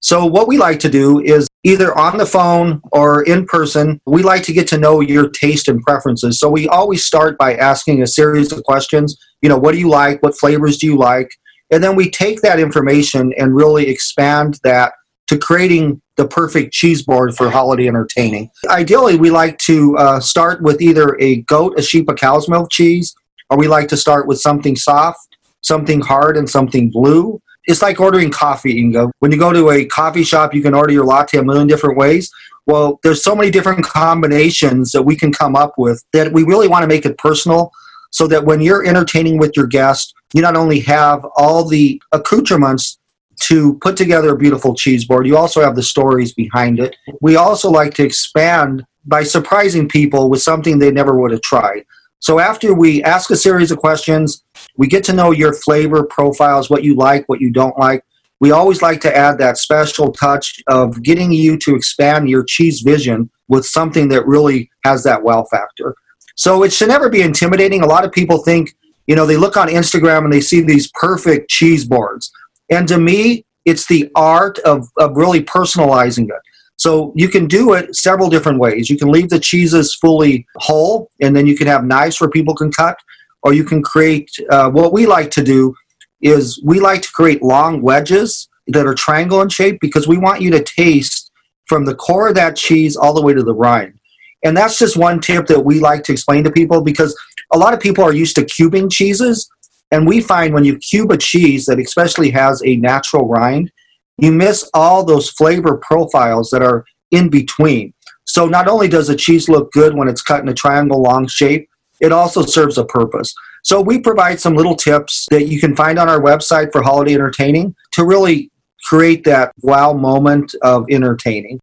So, 0.00 0.26
what 0.26 0.48
we 0.48 0.58
like 0.58 0.80
to 0.80 0.88
do 0.88 1.20
is 1.20 1.48
either 1.62 1.96
on 1.96 2.18
the 2.18 2.26
phone 2.26 2.80
or 2.90 3.22
in 3.22 3.46
person, 3.46 4.00
we 4.04 4.22
like 4.22 4.42
to 4.44 4.52
get 4.52 4.66
to 4.68 4.78
know 4.78 5.00
your 5.00 5.28
taste 5.28 5.68
and 5.68 5.80
preferences. 5.82 6.40
So, 6.40 6.48
we 6.48 6.68
always 6.68 7.04
start 7.04 7.38
by 7.38 7.54
asking 7.54 8.02
a 8.02 8.06
series 8.06 8.50
of 8.50 8.64
questions. 8.64 9.16
You 9.42 9.48
know, 9.48 9.58
what 9.58 9.72
do 9.72 9.78
you 9.78 9.88
like? 9.88 10.22
What 10.24 10.36
flavors 10.36 10.76
do 10.76 10.86
you 10.86 10.98
like? 10.98 11.30
And 11.70 11.82
then 11.82 11.96
we 11.96 12.10
take 12.10 12.40
that 12.42 12.58
information 12.58 13.32
and 13.36 13.54
really 13.54 13.88
expand 13.88 14.58
that 14.64 14.92
to 15.28 15.36
creating 15.36 16.00
the 16.16 16.26
perfect 16.26 16.72
cheese 16.72 17.02
board 17.02 17.36
for 17.36 17.50
holiday 17.50 17.86
entertaining. 17.86 18.50
Ideally, 18.68 19.16
we 19.16 19.30
like 19.30 19.58
to 19.58 19.96
uh, 19.98 20.20
start 20.20 20.62
with 20.62 20.80
either 20.80 21.16
a 21.20 21.42
goat, 21.42 21.78
a 21.78 21.82
sheep, 21.82 22.08
a 22.08 22.14
cow's 22.14 22.48
milk 22.48 22.70
cheese, 22.70 23.14
or 23.50 23.58
we 23.58 23.68
like 23.68 23.88
to 23.88 23.96
start 23.96 24.26
with 24.26 24.40
something 24.40 24.74
soft, 24.74 25.36
something 25.60 26.00
hard, 26.00 26.36
and 26.36 26.48
something 26.48 26.90
blue. 26.90 27.40
It's 27.66 27.82
like 27.82 28.00
ordering 28.00 28.30
coffee, 28.30 28.78
Inga. 28.78 29.10
When 29.18 29.30
you 29.30 29.38
go 29.38 29.52
to 29.52 29.70
a 29.70 29.84
coffee 29.84 30.24
shop, 30.24 30.54
you 30.54 30.62
can 30.62 30.74
order 30.74 30.92
your 30.92 31.04
latte 31.04 31.38
a 31.38 31.44
million 31.44 31.66
different 31.66 31.98
ways. 31.98 32.30
Well, 32.66 32.98
there's 33.02 33.22
so 33.22 33.36
many 33.36 33.50
different 33.50 33.84
combinations 33.84 34.92
that 34.92 35.02
we 35.02 35.16
can 35.16 35.32
come 35.32 35.54
up 35.54 35.74
with 35.76 36.02
that 36.14 36.32
we 36.32 36.44
really 36.44 36.68
want 36.68 36.82
to 36.82 36.86
make 36.86 37.04
it 37.04 37.18
personal 37.18 37.70
so 38.10 38.26
that 38.26 38.44
when 38.44 38.60
you're 38.60 38.86
entertaining 38.86 39.38
with 39.38 39.56
your 39.56 39.66
guest, 39.66 40.14
you 40.34 40.42
not 40.42 40.56
only 40.56 40.80
have 40.80 41.24
all 41.36 41.64
the 41.64 42.00
accoutrements 42.12 42.98
to 43.40 43.78
put 43.78 43.96
together 43.96 44.30
a 44.30 44.38
beautiful 44.38 44.74
cheese 44.74 45.04
board, 45.04 45.26
you 45.26 45.36
also 45.36 45.62
have 45.62 45.76
the 45.76 45.82
stories 45.82 46.32
behind 46.34 46.80
it. 46.80 46.96
We 47.20 47.36
also 47.36 47.70
like 47.70 47.94
to 47.94 48.04
expand 48.04 48.84
by 49.06 49.22
surprising 49.22 49.88
people 49.88 50.28
with 50.28 50.42
something 50.42 50.78
they 50.78 50.90
never 50.90 51.18
would 51.18 51.30
have 51.30 51.42
tried. 51.42 51.84
So 52.20 52.40
after 52.40 52.74
we 52.74 53.02
ask 53.04 53.30
a 53.30 53.36
series 53.36 53.70
of 53.70 53.78
questions, 53.78 54.42
we 54.76 54.88
get 54.88 55.04
to 55.04 55.12
know 55.12 55.30
your 55.30 55.54
flavor 55.54 56.02
profiles, 56.04 56.68
what 56.68 56.82
you 56.82 56.96
like, 56.96 57.28
what 57.28 57.40
you 57.40 57.50
don't 57.50 57.78
like. 57.78 58.04
We 58.40 58.50
always 58.50 58.82
like 58.82 59.00
to 59.02 59.16
add 59.16 59.38
that 59.38 59.58
special 59.58 60.12
touch 60.12 60.60
of 60.68 61.02
getting 61.02 61.32
you 61.32 61.56
to 61.58 61.74
expand 61.74 62.28
your 62.28 62.44
cheese 62.44 62.80
vision 62.80 63.30
with 63.48 63.66
something 63.66 64.08
that 64.08 64.26
really 64.26 64.70
has 64.84 65.04
that 65.04 65.22
wow 65.22 65.44
factor. 65.50 65.94
So 66.38 66.62
it 66.62 66.72
should 66.72 66.88
never 66.88 67.08
be 67.08 67.22
intimidating. 67.22 67.82
A 67.82 67.86
lot 67.86 68.04
of 68.04 68.12
people 68.12 68.38
think, 68.44 68.76
you 69.08 69.16
know, 69.16 69.26
they 69.26 69.36
look 69.36 69.56
on 69.56 69.66
Instagram 69.66 70.22
and 70.22 70.32
they 70.32 70.40
see 70.40 70.60
these 70.60 70.88
perfect 70.92 71.50
cheese 71.50 71.84
boards. 71.84 72.30
And 72.70 72.86
to 72.86 72.96
me, 72.96 73.44
it's 73.64 73.88
the 73.88 74.08
art 74.14 74.60
of, 74.60 74.86
of 75.00 75.16
really 75.16 75.42
personalizing 75.42 76.28
it. 76.28 76.40
So 76.76 77.12
you 77.16 77.28
can 77.28 77.46
do 77.46 77.72
it 77.72 77.96
several 77.96 78.30
different 78.30 78.60
ways. 78.60 78.88
You 78.88 78.96
can 78.96 79.10
leave 79.10 79.30
the 79.30 79.40
cheeses 79.40 79.96
fully 79.96 80.46
whole, 80.58 81.10
and 81.20 81.34
then 81.34 81.44
you 81.44 81.56
can 81.56 81.66
have 81.66 81.84
knives 81.84 82.20
where 82.20 82.30
people 82.30 82.54
can 82.54 82.70
cut, 82.70 82.96
or 83.42 83.52
you 83.52 83.64
can 83.64 83.82
create 83.82 84.30
uh, 84.48 84.70
what 84.70 84.92
we 84.92 85.06
like 85.06 85.32
to 85.32 85.42
do 85.42 85.74
is 86.22 86.62
we 86.64 86.78
like 86.78 87.02
to 87.02 87.10
create 87.10 87.42
long 87.42 87.82
wedges 87.82 88.48
that 88.68 88.86
are 88.86 88.94
triangle 88.94 89.42
in 89.42 89.48
shape 89.48 89.78
because 89.80 90.06
we 90.06 90.18
want 90.18 90.40
you 90.40 90.52
to 90.52 90.62
taste 90.62 91.32
from 91.66 91.84
the 91.84 91.96
core 91.96 92.28
of 92.28 92.36
that 92.36 92.54
cheese 92.54 92.96
all 92.96 93.12
the 93.12 93.22
way 93.22 93.34
to 93.34 93.42
the 93.42 93.54
rind. 93.54 93.97
And 94.44 94.56
that's 94.56 94.78
just 94.78 94.96
one 94.96 95.20
tip 95.20 95.46
that 95.46 95.64
we 95.64 95.80
like 95.80 96.04
to 96.04 96.12
explain 96.12 96.44
to 96.44 96.50
people 96.50 96.82
because 96.82 97.18
a 97.52 97.58
lot 97.58 97.74
of 97.74 97.80
people 97.80 98.04
are 98.04 98.14
used 98.14 98.36
to 98.36 98.42
cubing 98.42 98.90
cheeses. 98.90 99.48
And 99.90 100.06
we 100.06 100.20
find 100.20 100.54
when 100.54 100.64
you 100.64 100.78
cube 100.78 101.10
a 101.10 101.16
cheese 101.16 101.66
that 101.66 101.80
especially 101.80 102.30
has 102.30 102.62
a 102.64 102.76
natural 102.76 103.26
rind, 103.26 103.72
you 104.18 104.32
miss 104.32 104.68
all 104.74 105.04
those 105.04 105.30
flavor 105.30 105.78
profiles 105.78 106.50
that 106.50 106.62
are 106.62 106.84
in 107.10 107.30
between. 107.30 107.94
So 108.26 108.46
not 108.46 108.68
only 108.68 108.88
does 108.88 109.08
the 109.08 109.16
cheese 109.16 109.48
look 109.48 109.72
good 109.72 109.94
when 109.94 110.08
it's 110.08 110.22
cut 110.22 110.42
in 110.42 110.48
a 110.48 110.54
triangle 110.54 111.00
long 111.00 111.26
shape, 111.26 111.68
it 112.00 112.12
also 112.12 112.42
serves 112.42 112.76
a 112.78 112.84
purpose. 112.84 113.34
So 113.64 113.80
we 113.80 113.98
provide 113.98 114.38
some 114.38 114.54
little 114.54 114.76
tips 114.76 115.26
that 115.30 115.48
you 115.48 115.60
can 115.60 115.74
find 115.74 115.98
on 115.98 116.08
our 116.08 116.20
website 116.20 116.70
for 116.70 116.82
holiday 116.82 117.14
entertaining 117.14 117.74
to 117.92 118.04
really 118.04 118.50
create 118.88 119.24
that 119.24 119.52
wow 119.62 119.92
moment 119.92 120.54
of 120.62 120.86
entertaining. 120.90 121.58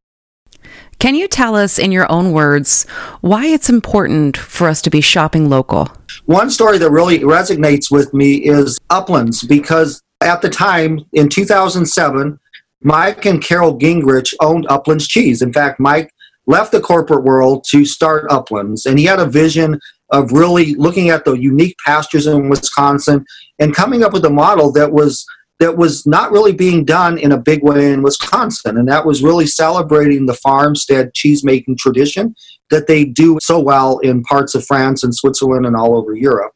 Can 1.00 1.16
you 1.16 1.28
tell 1.28 1.56
us 1.56 1.78
in 1.78 1.92
your 1.92 2.10
own 2.12 2.32
words 2.32 2.86
why 3.22 3.48
it's 3.48 3.70
important 3.70 4.38
for 4.38 4.68
us 4.68 4.82
to 4.84 4.90
be 4.90 5.02
shopping 5.02 5.50
local? 5.50 5.90
One 6.26 6.50
story 6.50 6.78
that 6.78 6.90
really 6.90 7.20
resonates 7.20 7.92
with 7.92 8.14
me 8.14 8.36
is 8.36 8.80
Uplands 8.90 9.44
because 9.44 10.02
at 10.22 10.42
the 10.42 10.50
time 10.50 11.06
in 11.14 11.30
2007, 11.30 12.40
Mike 12.82 13.26
and 13.26 13.44
Carol 13.44 13.78
Gingrich 13.78 14.34
owned 14.42 14.66
Uplands 14.70 15.08
Cheese. 15.08 15.42
In 15.42 15.52
fact, 15.52 15.80
Mike 15.80 16.12
left 16.48 16.72
the 16.72 16.80
corporate 16.80 17.24
world 17.24 17.66
to 17.70 17.86
start 17.86 18.26
Uplands, 18.30 18.86
and 18.86 18.98
he 18.98 19.06
had 19.06 19.20
a 19.20 19.26
vision 19.26 19.80
of 20.12 20.32
really 20.32 20.76
looking 20.76 21.10
at 21.10 21.26
the 21.26 21.34
unique 21.34 21.76
pastures 21.86 22.28
in 22.28 22.50
Wisconsin 22.50 23.26
and 23.60 23.76
coming 23.76 24.04
up 24.04 24.14
with 24.14 24.24
a 24.26 24.30
model 24.30 24.72
that 24.74 24.92
was 24.92 25.26
that 25.60 25.78
was 25.78 26.06
not 26.06 26.32
really 26.32 26.52
being 26.52 26.84
done 26.84 27.18
in 27.18 27.32
a 27.32 27.40
big 27.40 27.64
way 27.64 27.92
in 27.92 28.04
Wisconsin. 28.04 28.78
And 28.78 28.88
that 28.90 29.06
was 29.06 29.24
really 29.24 29.48
celebrating 29.48 30.26
the 30.26 30.34
farmstead 30.34 31.14
cheese 31.14 31.44
making 31.44 31.78
tradition 31.78 32.36
that 32.70 32.88
they 32.88 33.06
do 33.06 33.38
so 33.42 33.60
well 33.60 34.00
in 34.00 34.24
parts 34.24 34.54
of 34.56 34.66
France 34.66 35.04
and 35.04 35.16
Switzerland 35.16 35.66
and 35.66 35.76
all 35.76 35.96
over 35.96 36.14
Europe. 36.14 36.52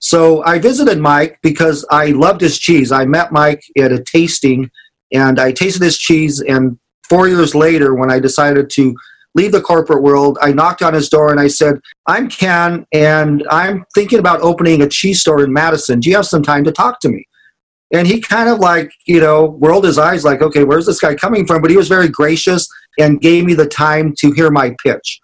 So 0.00 0.44
I 0.44 0.58
visited 0.58 0.98
Mike 0.98 1.38
because 1.42 1.86
I 1.90 2.06
loved 2.06 2.40
his 2.40 2.58
cheese. 2.58 2.92
I 2.92 3.04
met 3.04 3.32
Mike 3.32 3.62
at 3.78 3.92
a 3.92 4.02
tasting 4.02 4.70
and 5.12 5.38
I 5.38 5.52
tasted 5.52 5.82
his 5.82 5.96
cheese. 5.96 6.40
And 6.40 6.78
four 7.08 7.28
years 7.28 7.54
later, 7.54 7.94
when 7.94 8.10
I 8.10 8.18
decided 8.18 8.68
to 8.70 8.94
leave 9.34 9.52
the 9.52 9.60
corporate 9.60 10.02
world, 10.02 10.38
I 10.42 10.52
knocked 10.52 10.82
on 10.82 10.92
his 10.92 11.08
door 11.08 11.30
and 11.30 11.40
I 11.40 11.48
said, 11.48 11.80
I'm 12.06 12.28
Ken 12.28 12.84
and 12.92 13.46
I'm 13.50 13.84
thinking 13.94 14.18
about 14.18 14.40
opening 14.40 14.82
a 14.82 14.88
cheese 14.88 15.20
store 15.20 15.42
in 15.42 15.52
Madison. 15.52 16.00
Do 16.00 16.10
you 16.10 16.16
have 16.16 16.26
some 16.26 16.42
time 16.42 16.64
to 16.64 16.72
talk 16.72 17.00
to 17.00 17.08
me? 17.08 17.26
And 17.94 18.08
he 18.08 18.20
kind 18.20 18.48
of 18.48 18.58
like, 18.58 18.92
you 19.06 19.20
know, 19.20 19.56
rolled 19.60 19.84
his 19.84 19.98
eyes 19.98 20.24
like, 20.24 20.42
okay, 20.42 20.64
where's 20.64 20.86
this 20.86 21.00
guy 21.00 21.14
coming 21.14 21.46
from? 21.46 21.62
But 21.62 21.70
he 21.70 21.76
was 21.76 21.86
very 21.86 22.08
gracious 22.08 22.68
and 22.98 23.20
gave 23.20 23.44
me 23.44 23.54
the 23.54 23.68
time 23.68 24.14
to 24.18 24.32
hear 24.32 24.50
my 24.50 24.74
pitch. 24.82 25.20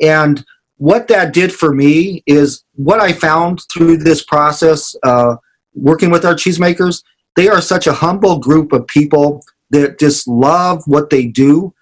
And 0.00 0.44
what 0.76 1.08
that 1.08 1.34
did 1.34 1.52
for 1.52 1.74
me 1.74 2.22
is 2.26 2.62
what 2.74 3.00
I 3.00 3.12
found 3.12 3.62
through 3.72 3.98
this 3.98 4.22
process, 4.22 4.94
uh, 5.02 5.36
working 5.74 6.10
with 6.10 6.24
our 6.24 6.34
cheesemakers, 6.34 7.02
they 7.34 7.48
are 7.48 7.60
such 7.60 7.88
a 7.88 7.92
humble 7.92 8.38
group 8.38 8.72
of 8.72 8.86
people 8.86 9.42
that 9.70 9.98
just 9.98 10.28
love 10.28 10.84
what 10.86 11.10
they 11.10 11.26
do 11.26 11.74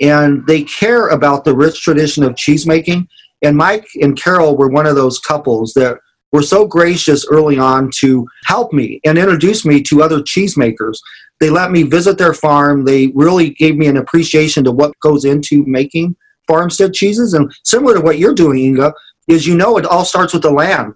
and 0.00 0.44
they 0.48 0.64
care 0.64 1.08
about 1.08 1.44
the 1.44 1.54
rich 1.54 1.80
tradition 1.80 2.24
of 2.24 2.34
cheesemaking. 2.34 3.06
And 3.40 3.56
Mike 3.56 3.86
and 4.02 4.20
Carol 4.20 4.56
were 4.56 4.68
one 4.68 4.86
of 4.86 4.96
those 4.96 5.20
couples 5.20 5.74
that 5.74 5.98
were 6.36 6.42
so 6.42 6.66
gracious 6.66 7.26
early 7.30 7.58
on 7.58 7.90
to 8.00 8.28
help 8.44 8.70
me 8.70 9.00
and 9.06 9.16
introduce 9.16 9.64
me 9.64 9.82
to 9.82 10.02
other 10.02 10.20
cheesemakers. 10.20 10.98
They 11.40 11.48
let 11.48 11.70
me 11.70 11.82
visit 11.82 12.18
their 12.18 12.34
farm. 12.34 12.84
They 12.84 13.06
really 13.14 13.50
gave 13.50 13.76
me 13.76 13.86
an 13.86 13.96
appreciation 13.96 14.62
to 14.64 14.70
what 14.70 14.92
goes 15.00 15.24
into 15.24 15.64
making 15.66 16.14
farmstead 16.46 16.92
cheeses. 16.92 17.32
And 17.32 17.50
similar 17.64 17.94
to 17.94 18.02
what 18.02 18.18
you're 18.18 18.34
doing, 18.34 18.58
Inga, 18.58 18.92
is 19.28 19.46
you 19.46 19.56
know 19.56 19.78
it 19.78 19.86
all 19.86 20.04
starts 20.04 20.34
with 20.34 20.42
the 20.42 20.50
land. 20.50 20.92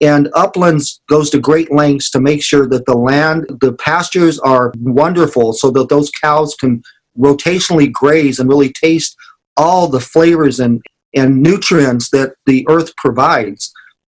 And 0.00 0.30
Uplands 0.32 1.02
goes 1.10 1.28
to 1.30 1.38
great 1.38 1.70
lengths 1.70 2.10
to 2.12 2.20
make 2.20 2.42
sure 2.42 2.66
that 2.68 2.86
the 2.86 2.96
land, 2.96 3.44
the 3.60 3.74
pastures 3.74 4.38
are 4.38 4.72
wonderful 4.78 5.52
so 5.52 5.70
that 5.72 5.90
those 5.90 6.10
cows 6.10 6.54
can 6.54 6.82
rotationally 7.18 7.92
graze 7.92 8.38
and 8.38 8.48
really 8.48 8.72
taste 8.72 9.14
all 9.58 9.88
the 9.88 10.00
flavors 10.00 10.58
and, 10.58 10.80
and 11.14 11.42
nutrients 11.42 12.08
that 12.10 12.32
the 12.46 12.66
earth 12.70 12.96
provides. 12.96 13.70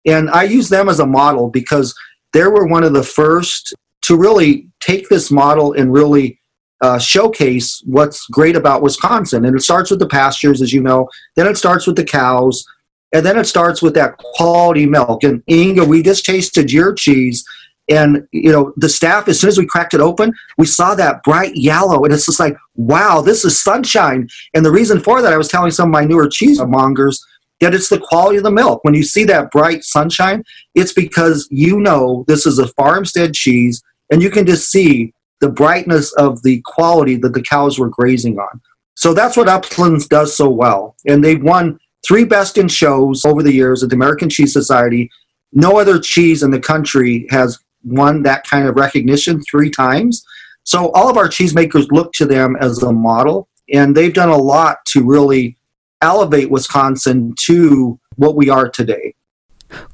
And 0.08 0.30
I 0.30 0.44
use 0.44 0.70
them 0.70 0.88
as 0.88 1.00
a 1.00 1.06
model 1.06 1.50
because 1.50 1.94
they 2.32 2.44
were 2.44 2.66
one 2.66 2.82
of 2.82 2.94
the 2.94 3.02
first 3.02 3.74
to 4.02 4.16
really 4.16 4.68
take 4.80 5.08
this 5.08 5.30
model 5.30 5.74
and 5.74 5.92
really 5.92 6.40
uh, 6.80 6.98
showcase 6.98 7.82
what's 7.84 8.26
great 8.28 8.56
about 8.56 8.82
Wisconsin. 8.82 9.44
And 9.44 9.54
it 9.56 9.60
starts 9.60 9.90
with 9.90 10.00
the 10.00 10.08
pastures, 10.08 10.62
as 10.62 10.72
you 10.72 10.80
know, 10.80 11.08
then 11.36 11.46
it 11.46 11.58
starts 11.58 11.86
with 11.86 11.96
the 11.96 12.04
cows, 12.04 12.64
and 13.12 13.24
then 13.26 13.36
it 13.38 13.44
starts 13.44 13.82
with 13.82 13.94
that 13.94 14.16
quality 14.16 14.86
milk. 14.86 15.24
And 15.24 15.42
Inga, 15.50 15.84
we 15.84 16.02
just 16.02 16.24
tasted 16.24 16.72
your 16.72 16.94
cheese. 16.94 17.44
And 17.90 18.26
you 18.32 18.52
know, 18.52 18.72
the 18.76 18.88
staff, 18.88 19.28
as 19.28 19.40
soon 19.40 19.48
as 19.48 19.58
we 19.58 19.66
cracked 19.66 19.94
it 19.94 20.00
open, 20.00 20.32
we 20.56 20.66
saw 20.66 20.94
that 20.94 21.22
bright 21.22 21.56
yellow, 21.56 22.04
and 22.04 22.14
it's 22.14 22.26
just 22.26 22.40
like, 22.40 22.56
wow, 22.76 23.20
this 23.20 23.44
is 23.44 23.62
sunshine. 23.62 24.28
And 24.54 24.64
the 24.64 24.70
reason 24.70 25.00
for 25.00 25.20
that, 25.20 25.32
I 25.32 25.38
was 25.38 25.48
telling 25.48 25.70
some 25.70 25.88
of 25.88 25.92
my 25.92 26.04
newer 26.04 26.28
cheesemongers 26.28 27.18
Yet 27.60 27.74
it's 27.74 27.88
the 27.88 27.98
quality 27.98 28.38
of 28.38 28.44
the 28.44 28.50
milk. 28.50 28.84
When 28.84 28.94
you 28.94 29.02
see 29.02 29.24
that 29.24 29.50
bright 29.50 29.82
sunshine, 29.82 30.44
it's 30.74 30.92
because 30.92 31.48
you 31.50 31.80
know 31.80 32.24
this 32.28 32.46
is 32.46 32.58
a 32.58 32.68
farmstead 32.68 33.34
cheese, 33.34 33.82
and 34.12 34.22
you 34.22 34.30
can 34.30 34.46
just 34.46 34.70
see 34.70 35.12
the 35.40 35.48
brightness 35.48 36.12
of 36.14 36.42
the 36.42 36.62
quality 36.64 37.16
that 37.16 37.34
the 37.34 37.42
cows 37.42 37.78
were 37.78 37.88
grazing 37.88 38.38
on. 38.38 38.60
So 38.94 39.14
that's 39.14 39.36
what 39.36 39.48
Uplands 39.48 40.08
does 40.08 40.36
so 40.36 40.48
well. 40.48 40.96
And 41.06 41.22
they've 41.22 41.42
won 41.42 41.78
three 42.06 42.24
best 42.24 42.58
in 42.58 42.68
shows 42.68 43.24
over 43.24 43.42
the 43.42 43.52
years 43.52 43.82
at 43.82 43.90
the 43.90 43.96
American 43.96 44.28
Cheese 44.28 44.52
Society. 44.52 45.10
No 45.52 45.78
other 45.78 45.98
cheese 46.00 46.42
in 46.42 46.50
the 46.50 46.60
country 46.60 47.26
has 47.30 47.58
won 47.84 48.22
that 48.22 48.44
kind 48.44 48.66
of 48.66 48.76
recognition 48.76 49.40
three 49.42 49.70
times. 49.70 50.24
So 50.64 50.90
all 50.92 51.08
of 51.08 51.16
our 51.16 51.28
cheesemakers 51.28 51.90
look 51.90 52.12
to 52.14 52.26
them 52.26 52.56
as 52.60 52.82
a 52.82 52.92
model, 52.92 53.48
and 53.72 53.96
they've 53.96 54.12
done 54.12 54.28
a 54.28 54.36
lot 54.36 54.78
to 54.88 55.04
really 55.04 55.56
elevate 56.00 56.50
Wisconsin 56.50 57.34
to 57.46 57.98
what 58.16 58.36
we 58.36 58.48
are 58.48 58.68
today. 58.68 59.14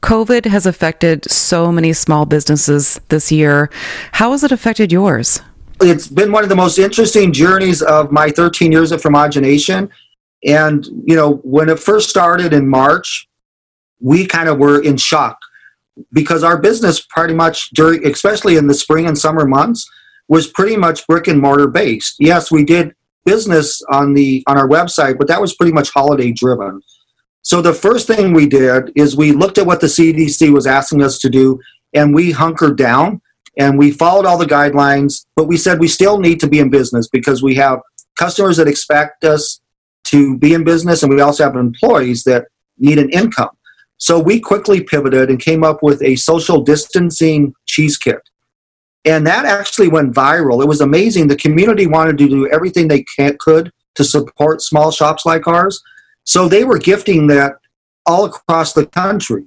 COVID 0.03 0.47
has 0.47 0.67
affected 0.67 1.31
so 1.31 1.73
many 1.73 1.93
small 1.93 2.27
businesses 2.27 3.01
this 3.09 3.33
year. 3.33 3.71
How 4.13 4.33
has 4.33 4.45
it 4.45 4.53
affected 4.53 4.93
yours? 4.93 5.41
It's 5.81 6.07
been 6.07 6.31
one 6.31 6.45
of 6.45 6.49
the 6.49 6.57
most 6.57 6.79
interesting 6.79 7.33
journeys 7.33 7.83
of 7.83 8.13
my 8.13 8.31
13 8.31 8.71
years 8.71 8.93
of 8.93 9.03
Fromagination. 9.03 9.91
And, 10.47 10.87
you 11.05 11.17
know, 11.17 11.37
when 11.43 11.69
it 11.69 11.81
first 11.81 12.09
started 12.09 12.53
in 12.53 12.69
March, 12.69 13.29
we 14.01 14.27
kind 14.27 14.49
of 14.49 14.59
were 14.59 14.81
in 14.83 14.97
shock 14.97 15.39
because 16.13 16.45
our 16.45 16.59
business 16.59 17.01
pretty 17.01 17.35
much 17.35 17.71
during, 17.71 18.07
especially 18.07 18.57
in 18.57 18.67
the 18.67 18.75
spring 18.75 19.07
and 19.07 19.19
summer 19.19 19.47
months, 19.47 19.89
was 20.29 20.47
pretty 20.47 20.77
much 20.77 21.07
brick 21.07 21.27
and 21.27 21.41
mortar 21.41 21.67
based. 21.67 22.17
Yes, 22.19 22.51
we 22.51 22.65
did 22.65 22.95
business 23.25 23.83
on 23.91 24.15
the 24.15 24.43
on 24.47 24.59
our 24.59 24.69
website, 24.69 25.19
but 25.19 25.29
that 25.29 25.41
was 25.41 25.55
pretty 25.55 25.73
much 25.73 25.91
holiday 25.91 26.33
driven. 26.33 26.81
So 27.43 27.61
the 27.61 27.75
first 27.75 28.07
thing 28.07 28.33
we 28.33 28.47
did 28.47 28.91
is 28.97 29.17
we 29.17 29.33
looked 29.33 29.59
at 29.59 29.67
what 29.67 29.81
the 29.81 29.87
CDC 29.87 30.51
was 30.53 30.67
asking 30.67 31.03
us 31.03 31.19
to 31.19 31.29
do 31.29 31.61
and 31.93 32.15
we 32.15 32.31
hunkered 32.31 32.79
down 32.79 33.21
and 33.59 33.79
we 33.79 33.91
followed 33.91 34.27
all 34.27 34.39
the 34.39 34.47
guidelines, 34.47 35.27
but 35.37 35.47
we 35.47 35.57
said 35.57 35.79
we 35.79 35.89
still 35.89 36.19
need 36.19 36.41
to 36.41 36.49
be 36.49 36.59
in 36.59 36.71
business 36.71 37.07
because 37.07 37.43
we 37.43 37.55
have 37.57 37.81
customers 38.17 38.57
that 38.57 38.67
expect 38.67 39.25
us 39.25 39.61
to 40.05 40.39
be 40.39 40.55
in 40.55 40.65
business 40.65 41.03
and 41.03 41.15
we 41.15 41.21
also 41.21 41.45
have 41.45 41.57
employees 41.57 42.25
that 42.25 42.47
need 42.79 42.99
an 42.99 43.11
income. 43.11 43.51
So 43.99 44.19
we 44.19 44.41
quickly 44.41 44.83
pivoted 44.83 45.31
and 45.31 45.39
came 45.39 45.63
up 45.63 45.83
with 45.83 46.03
a 46.03 46.17
social 46.17 46.63
distancing 46.63 47.55
cheese 47.67 47.97
kit. 47.97 48.21
And 49.05 49.27
that 49.27 49.45
actually 49.45 49.89
went 49.89 50.15
viral. 50.15 50.63
It 50.63 50.69
was 50.69 50.81
amazing. 50.81 51.29
The 51.29 51.37
community 51.37 51.87
wanted 51.87 52.17
to 52.19 52.29
do 52.29 52.49
everything 52.51 52.89
they 52.89 53.05
can, 53.17 53.37
could 53.39 53.71
to 53.97 54.05
support 54.05 54.63
small 54.63 54.91
shops 54.91 55.27
like 55.27 55.47
ours. 55.47 55.83
So 56.25 56.49
they 56.49 56.65
were 56.65 56.79
gifting 56.79 57.27
that 57.29 57.57
all 58.07 58.25
across 58.25 58.73
the 58.73 58.87
country. 58.87 59.45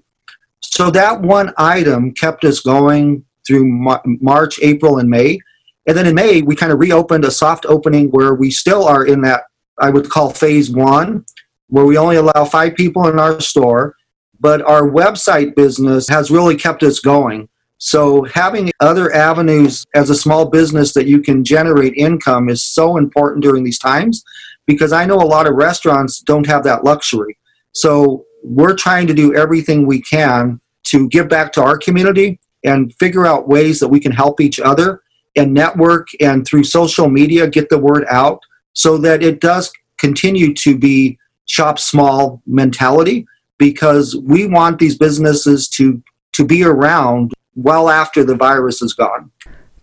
So 0.61 0.91
that 0.91 1.21
one 1.21 1.53
item 1.57 2.13
kept 2.13 2.43
us 2.45 2.59
going 2.59 3.25
through 3.45 3.65
March, 4.05 4.59
April, 4.61 4.99
and 4.99 5.09
May. 5.09 5.39
And 5.87 5.97
then 5.97 6.05
in 6.05 6.15
May, 6.15 6.41
we 6.41 6.55
kind 6.55 6.71
of 6.71 6.79
reopened 6.79 7.25
a 7.25 7.31
soft 7.31 7.65
opening 7.65 8.09
where 8.09 8.35
we 8.35 8.51
still 8.51 8.83
are 8.83 9.05
in 9.05 9.21
that, 9.21 9.43
I 9.79 9.89
would 9.89 10.09
call 10.09 10.31
phase 10.31 10.69
one, 10.69 11.25
where 11.67 11.85
we 11.85 11.97
only 11.97 12.17
allow 12.17 12.45
five 12.45 12.75
people 12.75 13.07
in 13.07 13.19
our 13.19 13.39
store. 13.39 13.95
But 14.39 14.61
our 14.61 14.83
website 14.83 15.55
business 15.55 16.07
has 16.09 16.29
really 16.29 16.55
kept 16.55 16.83
us 16.83 16.99
going. 16.99 17.49
So 17.77 18.23
having 18.23 18.71
other 18.79 19.13
avenues 19.13 19.85
as 19.93 20.09
a 20.09 20.15
small 20.15 20.49
business 20.49 20.93
that 20.93 21.05
you 21.05 21.21
can 21.21 21.43
generate 21.43 21.93
income 21.95 22.49
is 22.49 22.63
so 22.63 22.97
important 22.97 23.43
during 23.43 23.63
these 23.63 23.79
times 23.79 24.23
because 24.65 24.91
I 24.91 25.05
know 25.05 25.17
a 25.17 25.23
lot 25.25 25.47
of 25.47 25.55
restaurants 25.55 26.19
don't 26.19 26.47
have 26.47 26.63
that 26.63 26.83
luxury. 26.83 27.37
So 27.73 28.25
we're 28.43 28.75
trying 28.75 29.07
to 29.07 29.13
do 29.13 29.35
everything 29.35 29.85
we 29.85 30.01
can 30.01 30.59
to 30.85 31.07
give 31.09 31.29
back 31.29 31.51
to 31.53 31.61
our 31.61 31.77
community 31.77 32.39
and 32.63 32.93
figure 32.95 33.25
out 33.25 33.47
ways 33.47 33.79
that 33.79 33.87
we 33.87 33.99
can 33.99 34.11
help 34.11 34.41
each 34.41 34.59
other 34.59 35.01
and 35.35 35.53
network 35.53 36.07
and 36.19 36.45
through 36.45 36.63
social 36.63 37.09
media 37.09 37.47
get 37.47 37.69
the 37.69 37.77
word 37.77 38.05
out 38.09 38.39
so 38.73 38.97
that 38.97 39.21
it 39.21 39.39
does 39.39 39.71
continue 39.99 40.53
to 40.53 40.77
be 40.77 41.17
shop 41.45 41.79
small 41.79 42.41
mentality 42.45 43.25
because 43.57 44.15
we 44.15 44.47
want 44.47 44.79
these 44.79 44.97
businesses 44.97 45.67
to 45.67 46.01
to 46.33 46.45
be 46.45 46.63
around 46.63 47.31
well 47.57 47.89
after 47.89 48.23
the 48.23 48.35
virus 48.35 48.81
is 48.81 48.93
gone. 48.93 49.31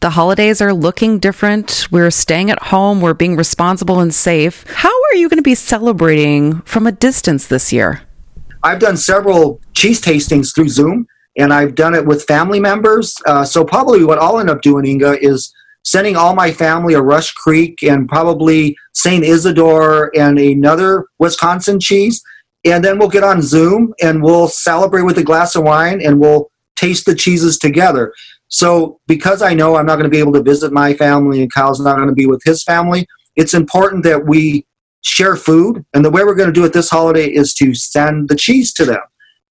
The 0.00 0.11
holidays 0.11 0.61
are 0.61 0.73
looking 0.73 1.19
different. 1.19 1.88
We're 1.90 2.11
staying 2.11 2.50
at 2.50 2.62
home. 2.64 3.00
We're 3.00 3.14
being 3.14 3.37
responsible 3.37 4.00
and 4.00 4.14
safe. 4.14 4.64
How 4.69 4.90
are 4.90 5.16
you 5.16 5.28
going 5.28 5.38
to 5.38 5.43
be 5.43 5.54
celebrating 5.54 6.61
from 6.62 6.87
a 6.87 6.93
distance 6.93 7.47
this 7.47 7.73
year? 7.73 8.02
I've 8.62 8.78
done 8.78 8.97
several 8.97 9.61
cheese 9.75 10.00
tastings 10.00 10.54
through 10.54 10.69
Zoom, 10.69 11.07
and 11.37 11.52
I've 11.52 11.75
done 11.75 11.95
it 11.95 12.07
with 12.07 12.25
family 12.25 12.61
members. 12.61 13.14
Uh, 13.26 13.45
so, 13.45 13.64
probably 13.64 14.04
what 14.04 14.19
I'll 14.19 14.38
end 14.38 14.50
up 14.50 14.62
doing, 14.62 14.87
Inga, 14.87 15.25
is 15.25 15.52
sending 15.85 16.16
all 16.16 16.35
my 16.35 16.50
family 16.50 16.95
a 16.95 17.02
Rush 17.02 17.33
Creek 17.33 17.83
and 17.83 18.09
probably 18.09 18.76
St. 18.95 19.25
Isidore 19.25 20.11
and 20.14 20.38
another 20.38 21.07
Wisconsin 21.19 21.78
cheese. 21.78 22.23
And 22.64 22.83
then 22.83 22.99
we'll 22.99 23.09
get 23.09 23.25
on 23.25 23.43
Zoom 23.43 23.93
and 24.02 24.23
we'll 24.23 24.49
celebrate 24.49 25.02
with 25.02 25.19
a 25.19 25.23
glass 25.23 25.54
of 25.54 25.64
wine 25.64 26.00
and 26.00 26.19
we'll 26.19 26.50
taste 26.85 27.07
the 27.07 27.14
cheeses 27.14 27.59
together. 27.59 28.12
So, 28.49 29.00
because 29.07 29.43
I 29.43 29.55
know 29.55 29.76
I'm 29.76 29.87
not 29.87 29.97
going 29.97 30.11
to 30.11 30.17
be 30.17 30.19
able 30.19 30.35
to 30.35 30.43
visit 30.43 30.73
my 30.73 30.95
family 30.95 31.41
and 31.41 31.53
Kyle's 31.53 31.81
not 31.81 31.97
going 31.97 32.09
to 32.09 32.14
be 32.14 32.26
with 32.26 32.43
his 32.45 32.62
family, 32.62 33.07
it's 33.37 33.55
important 33.55 34.05
that 34.05 34.26
we 34.26 34.67
share 35.00 35.37
food. 35.37 35.85
And 35.95 36.05
the 36.05 36.11
way 36.11 36.25
we're 36.25 36.35
going 36.35 36.53
to 36.53 36.61
do 36.61 36.64
it 36.64 36.73
this 36.73 36.91
holiday 36.91 37.26
is 37.26 37.55
to 37.55 37.75
send 37.75 38.29
the 38.29 38.37
cheese 38.37 38.73
to 38.75 38.85
them. 38.85 39.00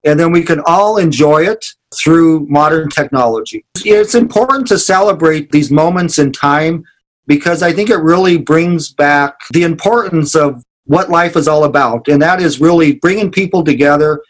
And 0.04 0.18
then 0.20 0.32
we 0.32 0.42
can 0.42 0.60
all 0.66 0.98
enjoy 0.98 1.46
it 1.46 1.64
through 1.96 2.46
modern 2.48 2.88
technology. 2.88 3.64
It's 3.84 4.14
important 4.14 4.66
to 4.68 4.78
celebrate 4.78 5.50
these 5.50 5.70
moments 5.70 6.18
in 6.18 6.32
time 6.32 6.84
because 7.26 7.62
I 7.62 7.72
think 7.72 7.88
it 7.88 7.96
really 7.96 8.36
brings 8.36 8.92
back 8.92 9.34
the 9.52 9.62
importance 9.62 10.34
of 10.34 10.62
what 10.84 11.08
life 11.08 11.36
is 11.36 11.48
all 11.48 11.64
about. 11.64 12.08
And 12.08 12.20
that 12.20 12.42
is 12.42 12.60
really 12.60 12.96
bringing 12.96 13.30
people 13.30 13.64
together 13.64 14.20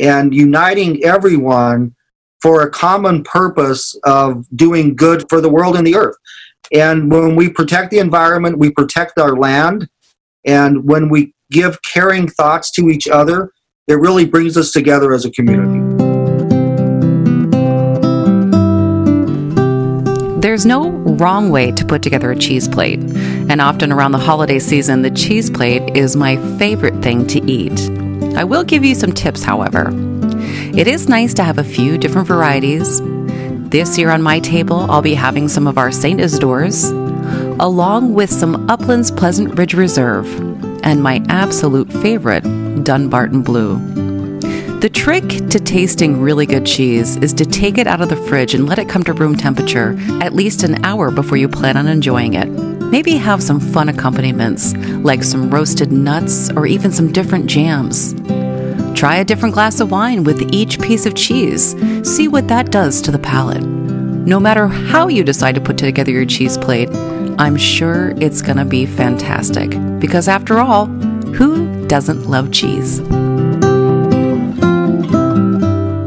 and 0.00 0.32
uniting 0.32 1.02
everyone 1.04 1.95
for 2.46 2.62
a 2.62 2.70
common 2.70 3.24
purpose 3.24 3.98
of 4.04 4.46
doing 4.54 4.94
good 4.94 5.28
for 5.28 5.40
the 5.40 5.48
world 5.48 5.76
and 5.76 5.84
the 5.84 5.96
earth. 5.96 6.14
And 6.72 7.10
when 7.10 7.34
we 7.34 7.48
protect 7.48 7.90
the 7.90 7.98
environment, 7.98 8.56
we 8.56 8.70
protect 8.70 9.18
our 9.18 9.36
land. 9.36 9.88
And 10.44 10.84
when 10.84 11.08
we 11.08 11.34
give 11.50 11.76
caring 11.82 12.28
thoughts 12.28 12.70
to 12.72 12.88
each 12.88 13.08
other, 13.08 13.50
it 13.88 13.94
really 13.94 14.26
brings 14.26 14.56
us 14.56 14.70
together 14.70 15.12
as 15.12 15.24
a 15.24 15.30
community. 15.32 15.80
There's 20.40 20.64
no 20.64 20.90
wrong 20.90 21.50
way 21.50 21.72
to 21.72 21.84
put 21.84 22.00
together 22.00 22.30
a 22.30 22.36
cheese 22.36 22.68
plate. 22.68 23.00
And 23.00 23.60
often 23.60 23.90
around 23.90 24.12
the 24.12 24.18
holiday 24.18 24.60
season, 24.60 25.02
the 25.02 25.10
cheese 25.10 25.50
plate 25.50 25.96
is 25.96 26.14
my 26.14 26.36
favorite 26.58 27.02
thing 27.02 27.26
to 27.26 27.44
eat. 27.50 27.90
I 28.36 28.44
will 28.44 28.62
give 28.62 28.84
you 28.84 28.94
some 28.94 29.10
tips, 29.10 29.42
however. 29.42 29.90
It 30.76 30.86
is 30.86 31.08
nice 31.08 31.34
to 31.34 31.44
have 31.44 31.58
a 31.58 31.64
few 31.64 31.98
different 31.98 32.28
varieties. 32.28 33.00
This 33.70 33.98
year 33.98 34.10
on 34.10 34.22
my 34.22 34.40
table, 34.40 34.90
I'll 34.90 35.02
be 35.02 35.14
having 35.14 35.48
some 35.48 35.66
of 35.66 35.78
our 35.78 35.90
St. 35.90 36.20
Isidore's, 36.20 36.90
along 37.60 38.14
with 38.14 38.30
some 38.30 38.68
Uplands 38.70 39.10
Pleasant 39.10 39.58
Ridge 39.58 39.74
Reserve, 39.74 40.26
and 40.84 41.02
my 41.02 41.24
absolute 41.28 41.92
favorite, 41.92 42.44
Dunbarton 42.84 43.42
Blue. 43.42 43.78
The 44.80 44.90
trick 44.90 45.48
to 45.48 45.58
tasting 45.58 46.20
really 46.20 46.46
good 46.46 46.66
cheese 46.66 47.16
is 47.16 47.32
to 47.34 47.46
take 47.46 47.78
it 47.78 47.86
out 47.86 48.02
of 48.02 48.10
the 48.10 48.16
fridge 48.16 48.54
and 48.54 48.68
let 48.68 48.78
it 48.78 48.88
come 48.88 49.02
to 49.04 49.14
room 49.14 49.34
temperature 49.34 49.96
at 50.20 50.34
least 50.34 50.62
an 50.62 50.84
hour 50.84 51.10
before 51.10 51.38
you 51.38 51.48
plan 51.48 51.76
on 51.76 51.88
enjoying 51.88 52.34
it. 52.34 52.46
Maybe 52.46 53.16
have 53.16 53.42
some 53.42 53.58
fun 53.58 53.88
accompaniments, 53.88 54.76
like 54.76 55.24
some 55.24 55.50
roasted 55.50 55.90
nuts 55.90 56.50
or 56.50 56.66
even 56.66 56.92
some 56.92 57.10
different 57.10 57.46
jams. 57.46 58.14
Try 58.96 59.16
a 59.16 59.24
different 59.26 59.52
glass 59.52 59.80
of 59.80 59.90
wine 59.90 60.24
with 60.24 60.54
each 60.54 60.80
piece 60.80 61.04
of 61.04 61.14
cheese. 61.14 61.76
See 62.02 62.28
what 62.28 62.48
that 62.48 62.70
does 62.70 63.02
to 63.02 63.10
the 63.10 63.18
palate. 63.18 63.62
No 63.62 64.40
matter 64.40 64.68
how 64.68 65.08
you 65.08 65.22
decide 65.22 65.54
to 65.56 65.60
put 65.60 65.76
together 65.76 66.10
your 66.10 66.24
cheese 66.24 66.56
plate, 66.56 66.88
I'm 67.38 67.56
sure 67.56 68.14
it's 68.16 68.40
going 68.40 68.56
to 68.56 68.64
be 68.64 68.86
fantastic. 68.86 69.68
Because 70.00 70.28
after 70.28 70.60
all, 70.60 70.86
who 70.86 71.86
doesn't 71.86 72.24
love 72.24 72.50
cheese? 72.52 73.02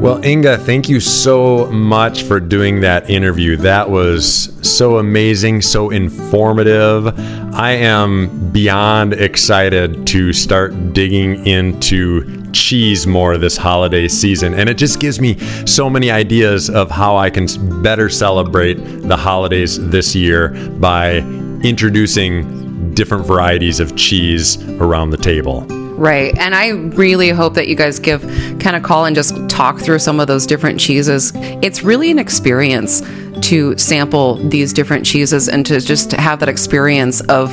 Well, 0.02 0.26
Inga, 0.26 0.58
thank 0.60 0.90
you 0.90 1.00
so 1.00 1.68
much 1.72 2.24
for 2.24 2.40
doing 2.40 2.82
that 2.82 3.08
interview. 3.08 3.56
That 3.58 3.92
was 3.92 4.52
so 4.68 4.98
amazing, 4.98 5.62
so 5.62 5.92
informative. 5.92 7.08
I 7.54 7.74
am 7.74 8.50
beyond 8.52 9.14
excited 9.14 10.08
to 10.08 10.34
start 10.34 10.94
digging 10.94 11.46
into 11.46 12.39
cheese 12.54 13.08
more 13.08 13.38
this 13.38 13.58
holiday 13.58 14.08
season. 14.08 14.54
And 14.54 14.70
it 14.70 14.78
just 14.78 15.00
gives 15.00 15.20
me 15.20 15.40
so 15.66 15.90
many 15.90 16.12
ideas 16.12 16.70
of 16.70 16.90
how 16.92 17.18
I 17.18 17.30
can 17.30 17.48
better 17.82 18.10
celebrate 18.10 18.76
the 18.76 19.18
holidays 19.18 19.78
this 19.90 20.16
year 20.16 20.50
by 20.80 21.18
introducing 21.64 22.94
different 22.94 23.26
varieties 23.26 23.80
of 23.80 23.96
cheese 23.96 24.62
around 24.82 25.12
the 25.12 25.18
table. 25.18 25.66
Right. 26.00 26.38
And 26.38 26.56
I 26.56 26.70
really 26.70 27.30
hope 27.30 27.56
that 27.56 27.68
you 27.68 27.76
guys 27.76 28.00
give 28.00 28.22
kind 28.60 28.76
of 28.76 28.84
call 28.84 29.04
and 29.04 29.14
just 29.14 29.36
talk 29.50 29.80
through 29.80 30.00
some 30.00 30.22
of 30.22 30.28
those 30.28 30.46
different 30.46 30.80
cheeses. 30.80 31.34
It's 31.36 31.84
really 31.84 32.10
an 32.10 32.20
experience 32.20 33.02
to 33.44 33.78
sample 33.78 34.36
these 34.36 34.74
different 34.74 35.06
cheeses 35.06 35.50
and 35.50 35.66
to 35.66 35.80
just 35.80 36.12
have 36.12 36.40
that 36.40 36.50
experience 36.50 37.22
of 37.22 37.50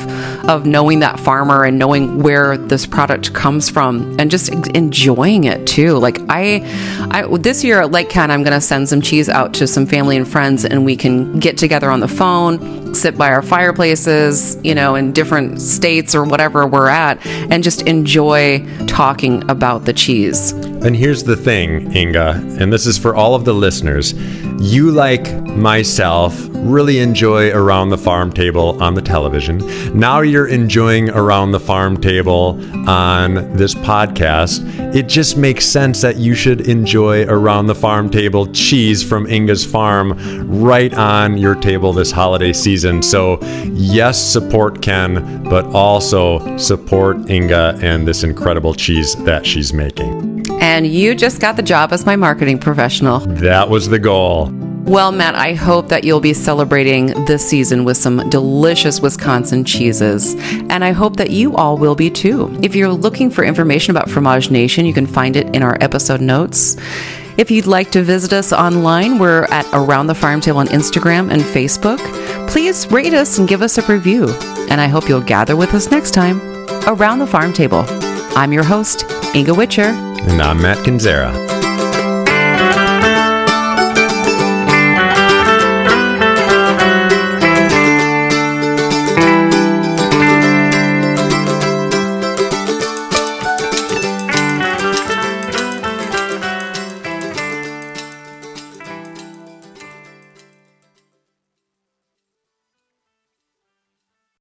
of 0.48 0.66
knowing 0.66 1.00
that 1.00 1.18
farmer 1.18 1.64
and 1.64 1.78
knowing 1.78 2.22
where 2.22 2.56
this 2.56 2.86
product 2.86 3.32
comes 3.34 3.68
from 3.68 4.18
and 4.18 4.30
just 4.30 4.48
enjoying 4.48 5.44
it 5.44 5.66
too. 5.66 5.98
Like 5.98 6.18
I, 6.28 6.62
I 7.10 7.26
this 7.38 7.64
year 7.64 7.80
at 7.80 7.90
Lake 7.90 8.08
Cat, 8.08 8.30
I'm 8.30 8.42
going 8.42 8.52
to 8.52 8.60
send 8.60 8.88
some 8.88 9.00
cheese 9.00 9.28
out 9.28 9.54
to 9.54 9.66
some 9.66 9.86
family 9.86 10.16
and 10.16 10.26
friends, 10.26 10.64
and 10.64 10.84
we 10.84 10.96
can 10.96 11.38
get 11.38 11.58
together 11.58 11.90
on 11.90 12.00
the 12.00 12.08
phone, 12.08 12.94
sit 12.94 13.16
by 13.16 13.30
our 13.30 13.42
fireplaces, 13.42 14.58
you 14.64 14.74
know, 14.74 14.94
in 14.94 15.12
different 15.12 15.60
states 15.60 16.14
or 16.14 16.24
whatever 16.24 16.66
we're 16.66 16.88
at, 16.88 17.24
and 17.26 17.62
just 17.62 17.82
enjoy 17.82 18.64
talking 18.86 19.48
about 19.50 19.84
the 19.84 19.92
cheese. 19.92 20.52
And 20.52 20.94
here's 20.94 21.24
the 21.24 21.36
thing, 21.36 21.94
Inga, 21.94 22.42
and 22.60 22.72
this 22.72 22.86
is 22.86 22.98
for 22.98 23.14
all 23.14 23.34
of 23.34 23.44
the 23.44 23.54
listeners 23.54 24.14
you, 24.58 24.90
like 24.90 25.32
myself, 25.48 26.48
really 26.52 26.98
enjoy 26.98 27.50
Around 27.52 27.90
the 27.90 27.98
Farm 27.98 28.32
Table 28.32 28.82
on 28.82 28.94
the 28.94 29.02
television. 29.02 29.58
Now 29.98 30.20
you're 30.20 30.48
enjoying 30.48 31.10
Around 31.10 31.52
the 31.52 31.60
Farm 31.60 31.96
Table 31.96 32.60
on 32.88 33.34
this 33.56 33.74
podcast. 33.74 34.64
It 34.94 35.08
just 35.08 35.36
makes 35.36 35.64
sense 35.64 36.00
that 36.00 36.16
you 36.16 36.34
should 36.34 36.62
enjoy 36.62 37.24
Around 37.26 37.66
the 37.66 37.74
Farm 37.74 38.10
Table 38.10 38.46
cheese 38.52 39.02
from 39.02 39.26
Inga's 39.26 39.64
Farm 39.64 40.12
right 40.60 40.92
on 40.94 41.38
your 41.38 41.54
table 41.54 41.92
this 41.92 42.10
holiday 42.10 42.52
season. 42.52 43.02
So, 43.02 43.38
yes, 43.72 44.20
support 44.20 44.82
Ken, 44.82 45.44
but 45.44 45.66
also 45.66 46.56
support 46.56 47.30
Inga 47.30 47.78
and 47.82 48.06
this 48.06 48.24
incredible 48.24 48.74
cheese 48.74 49.14
that 49.24 49.46
she's 49.46 49.72
making. 49.72 50.35
And 50.66 50.84
you 50.84 51.14
just 51.14 51.40
got 51.40 51.54
the 51.54 51.62
job 51.62 51.92
as 51.92 52.04
my 52.04 52.16
marketing 52.16 52.58
professional. 52.58 53.20
That 53.20 53.70
was 53.70 53.88
the 53.88 54.00
goal. 54.00 54.50
Well, 54.82 55.12
Matt, 55.12 55.36
I 55.36 55.54
hope 55.54 55.90
that 55.90 56.02
you'll 56.02 56.18
be 56.18 56.34
celebrating 56.34 57.06
this 57.26 57.48
season 57.48 57.84
with 57.84 57.96
some 57.96 58.28
delicious 58.30 59.00
Wisconsin 59.00 59.64
cheeses. 59.64 60.34
And 60.68 60.84
I 60.84 60.90
hope 60.90 61.18
that 61.18 61.30
you 61.30 61.54
all 61.54 61.78
will 61.78 61.94
be 61.94 62.10
too. 62.10 62.52
If 62.64 62.74
you're 62.74 62.92
looking 62.92 63.30
for 63.30 63.44
information 63.44 63.92
about 63.92 64.08
Fromagination, 64.08 64.88
you 64.88 64.92
can 64.92 65.06
find 65.06 65.36
it 65.36 65.54
in 65.54 65.62
our 65.62 65.78
episode 65.80 66.20
notes. 66.20 66.76
If 67.38 67.48
you'd 67.48 67.68
like 67.68 67.92
to 67.92 68.02
visit 68.02 68.32
us 68.32 68.52
online, 68.52 69.20
we're 69.20 69.44
at 69.44 69.66
Around 69.72 70.08
the 70.08 70.16
Farm 70.16 70.40
Table 70.40 70.58
on 70.58 70.66
Instagram 70.66 71.30
and 71.30 71.42
Facebook. 71.42 72.00
Please 72.48 72.90
rate 72.90 73.14
us 73.14 73.38
and 73.38 73.46
give 73.46 73.62
us 73.62 73.78
a 73.78 73.86
review. 73.86 74.30
And 74.68 74.80
I 74.80 74.88
hope 74.88 75.08
you'll 75.08 75.20
gather 75.20 75.54
with 75.54 75.74
us 75.74 75.92
next 75.92 76.10
time 76.10 76.40
around 76.88 77.20
the 77.20 77.26
farm 77.28 77.52
table. 77.52 77.84
I'm 78.34 78.52
your 78.52 78.64
host, 78.64 79.04
Inga 79.32 79.52
Witscher. 79.52 80.05
And 80.26 80.42
I'm 80.42 80.60
Matt 80.60 80.78
Kinzera. 80.78 81.55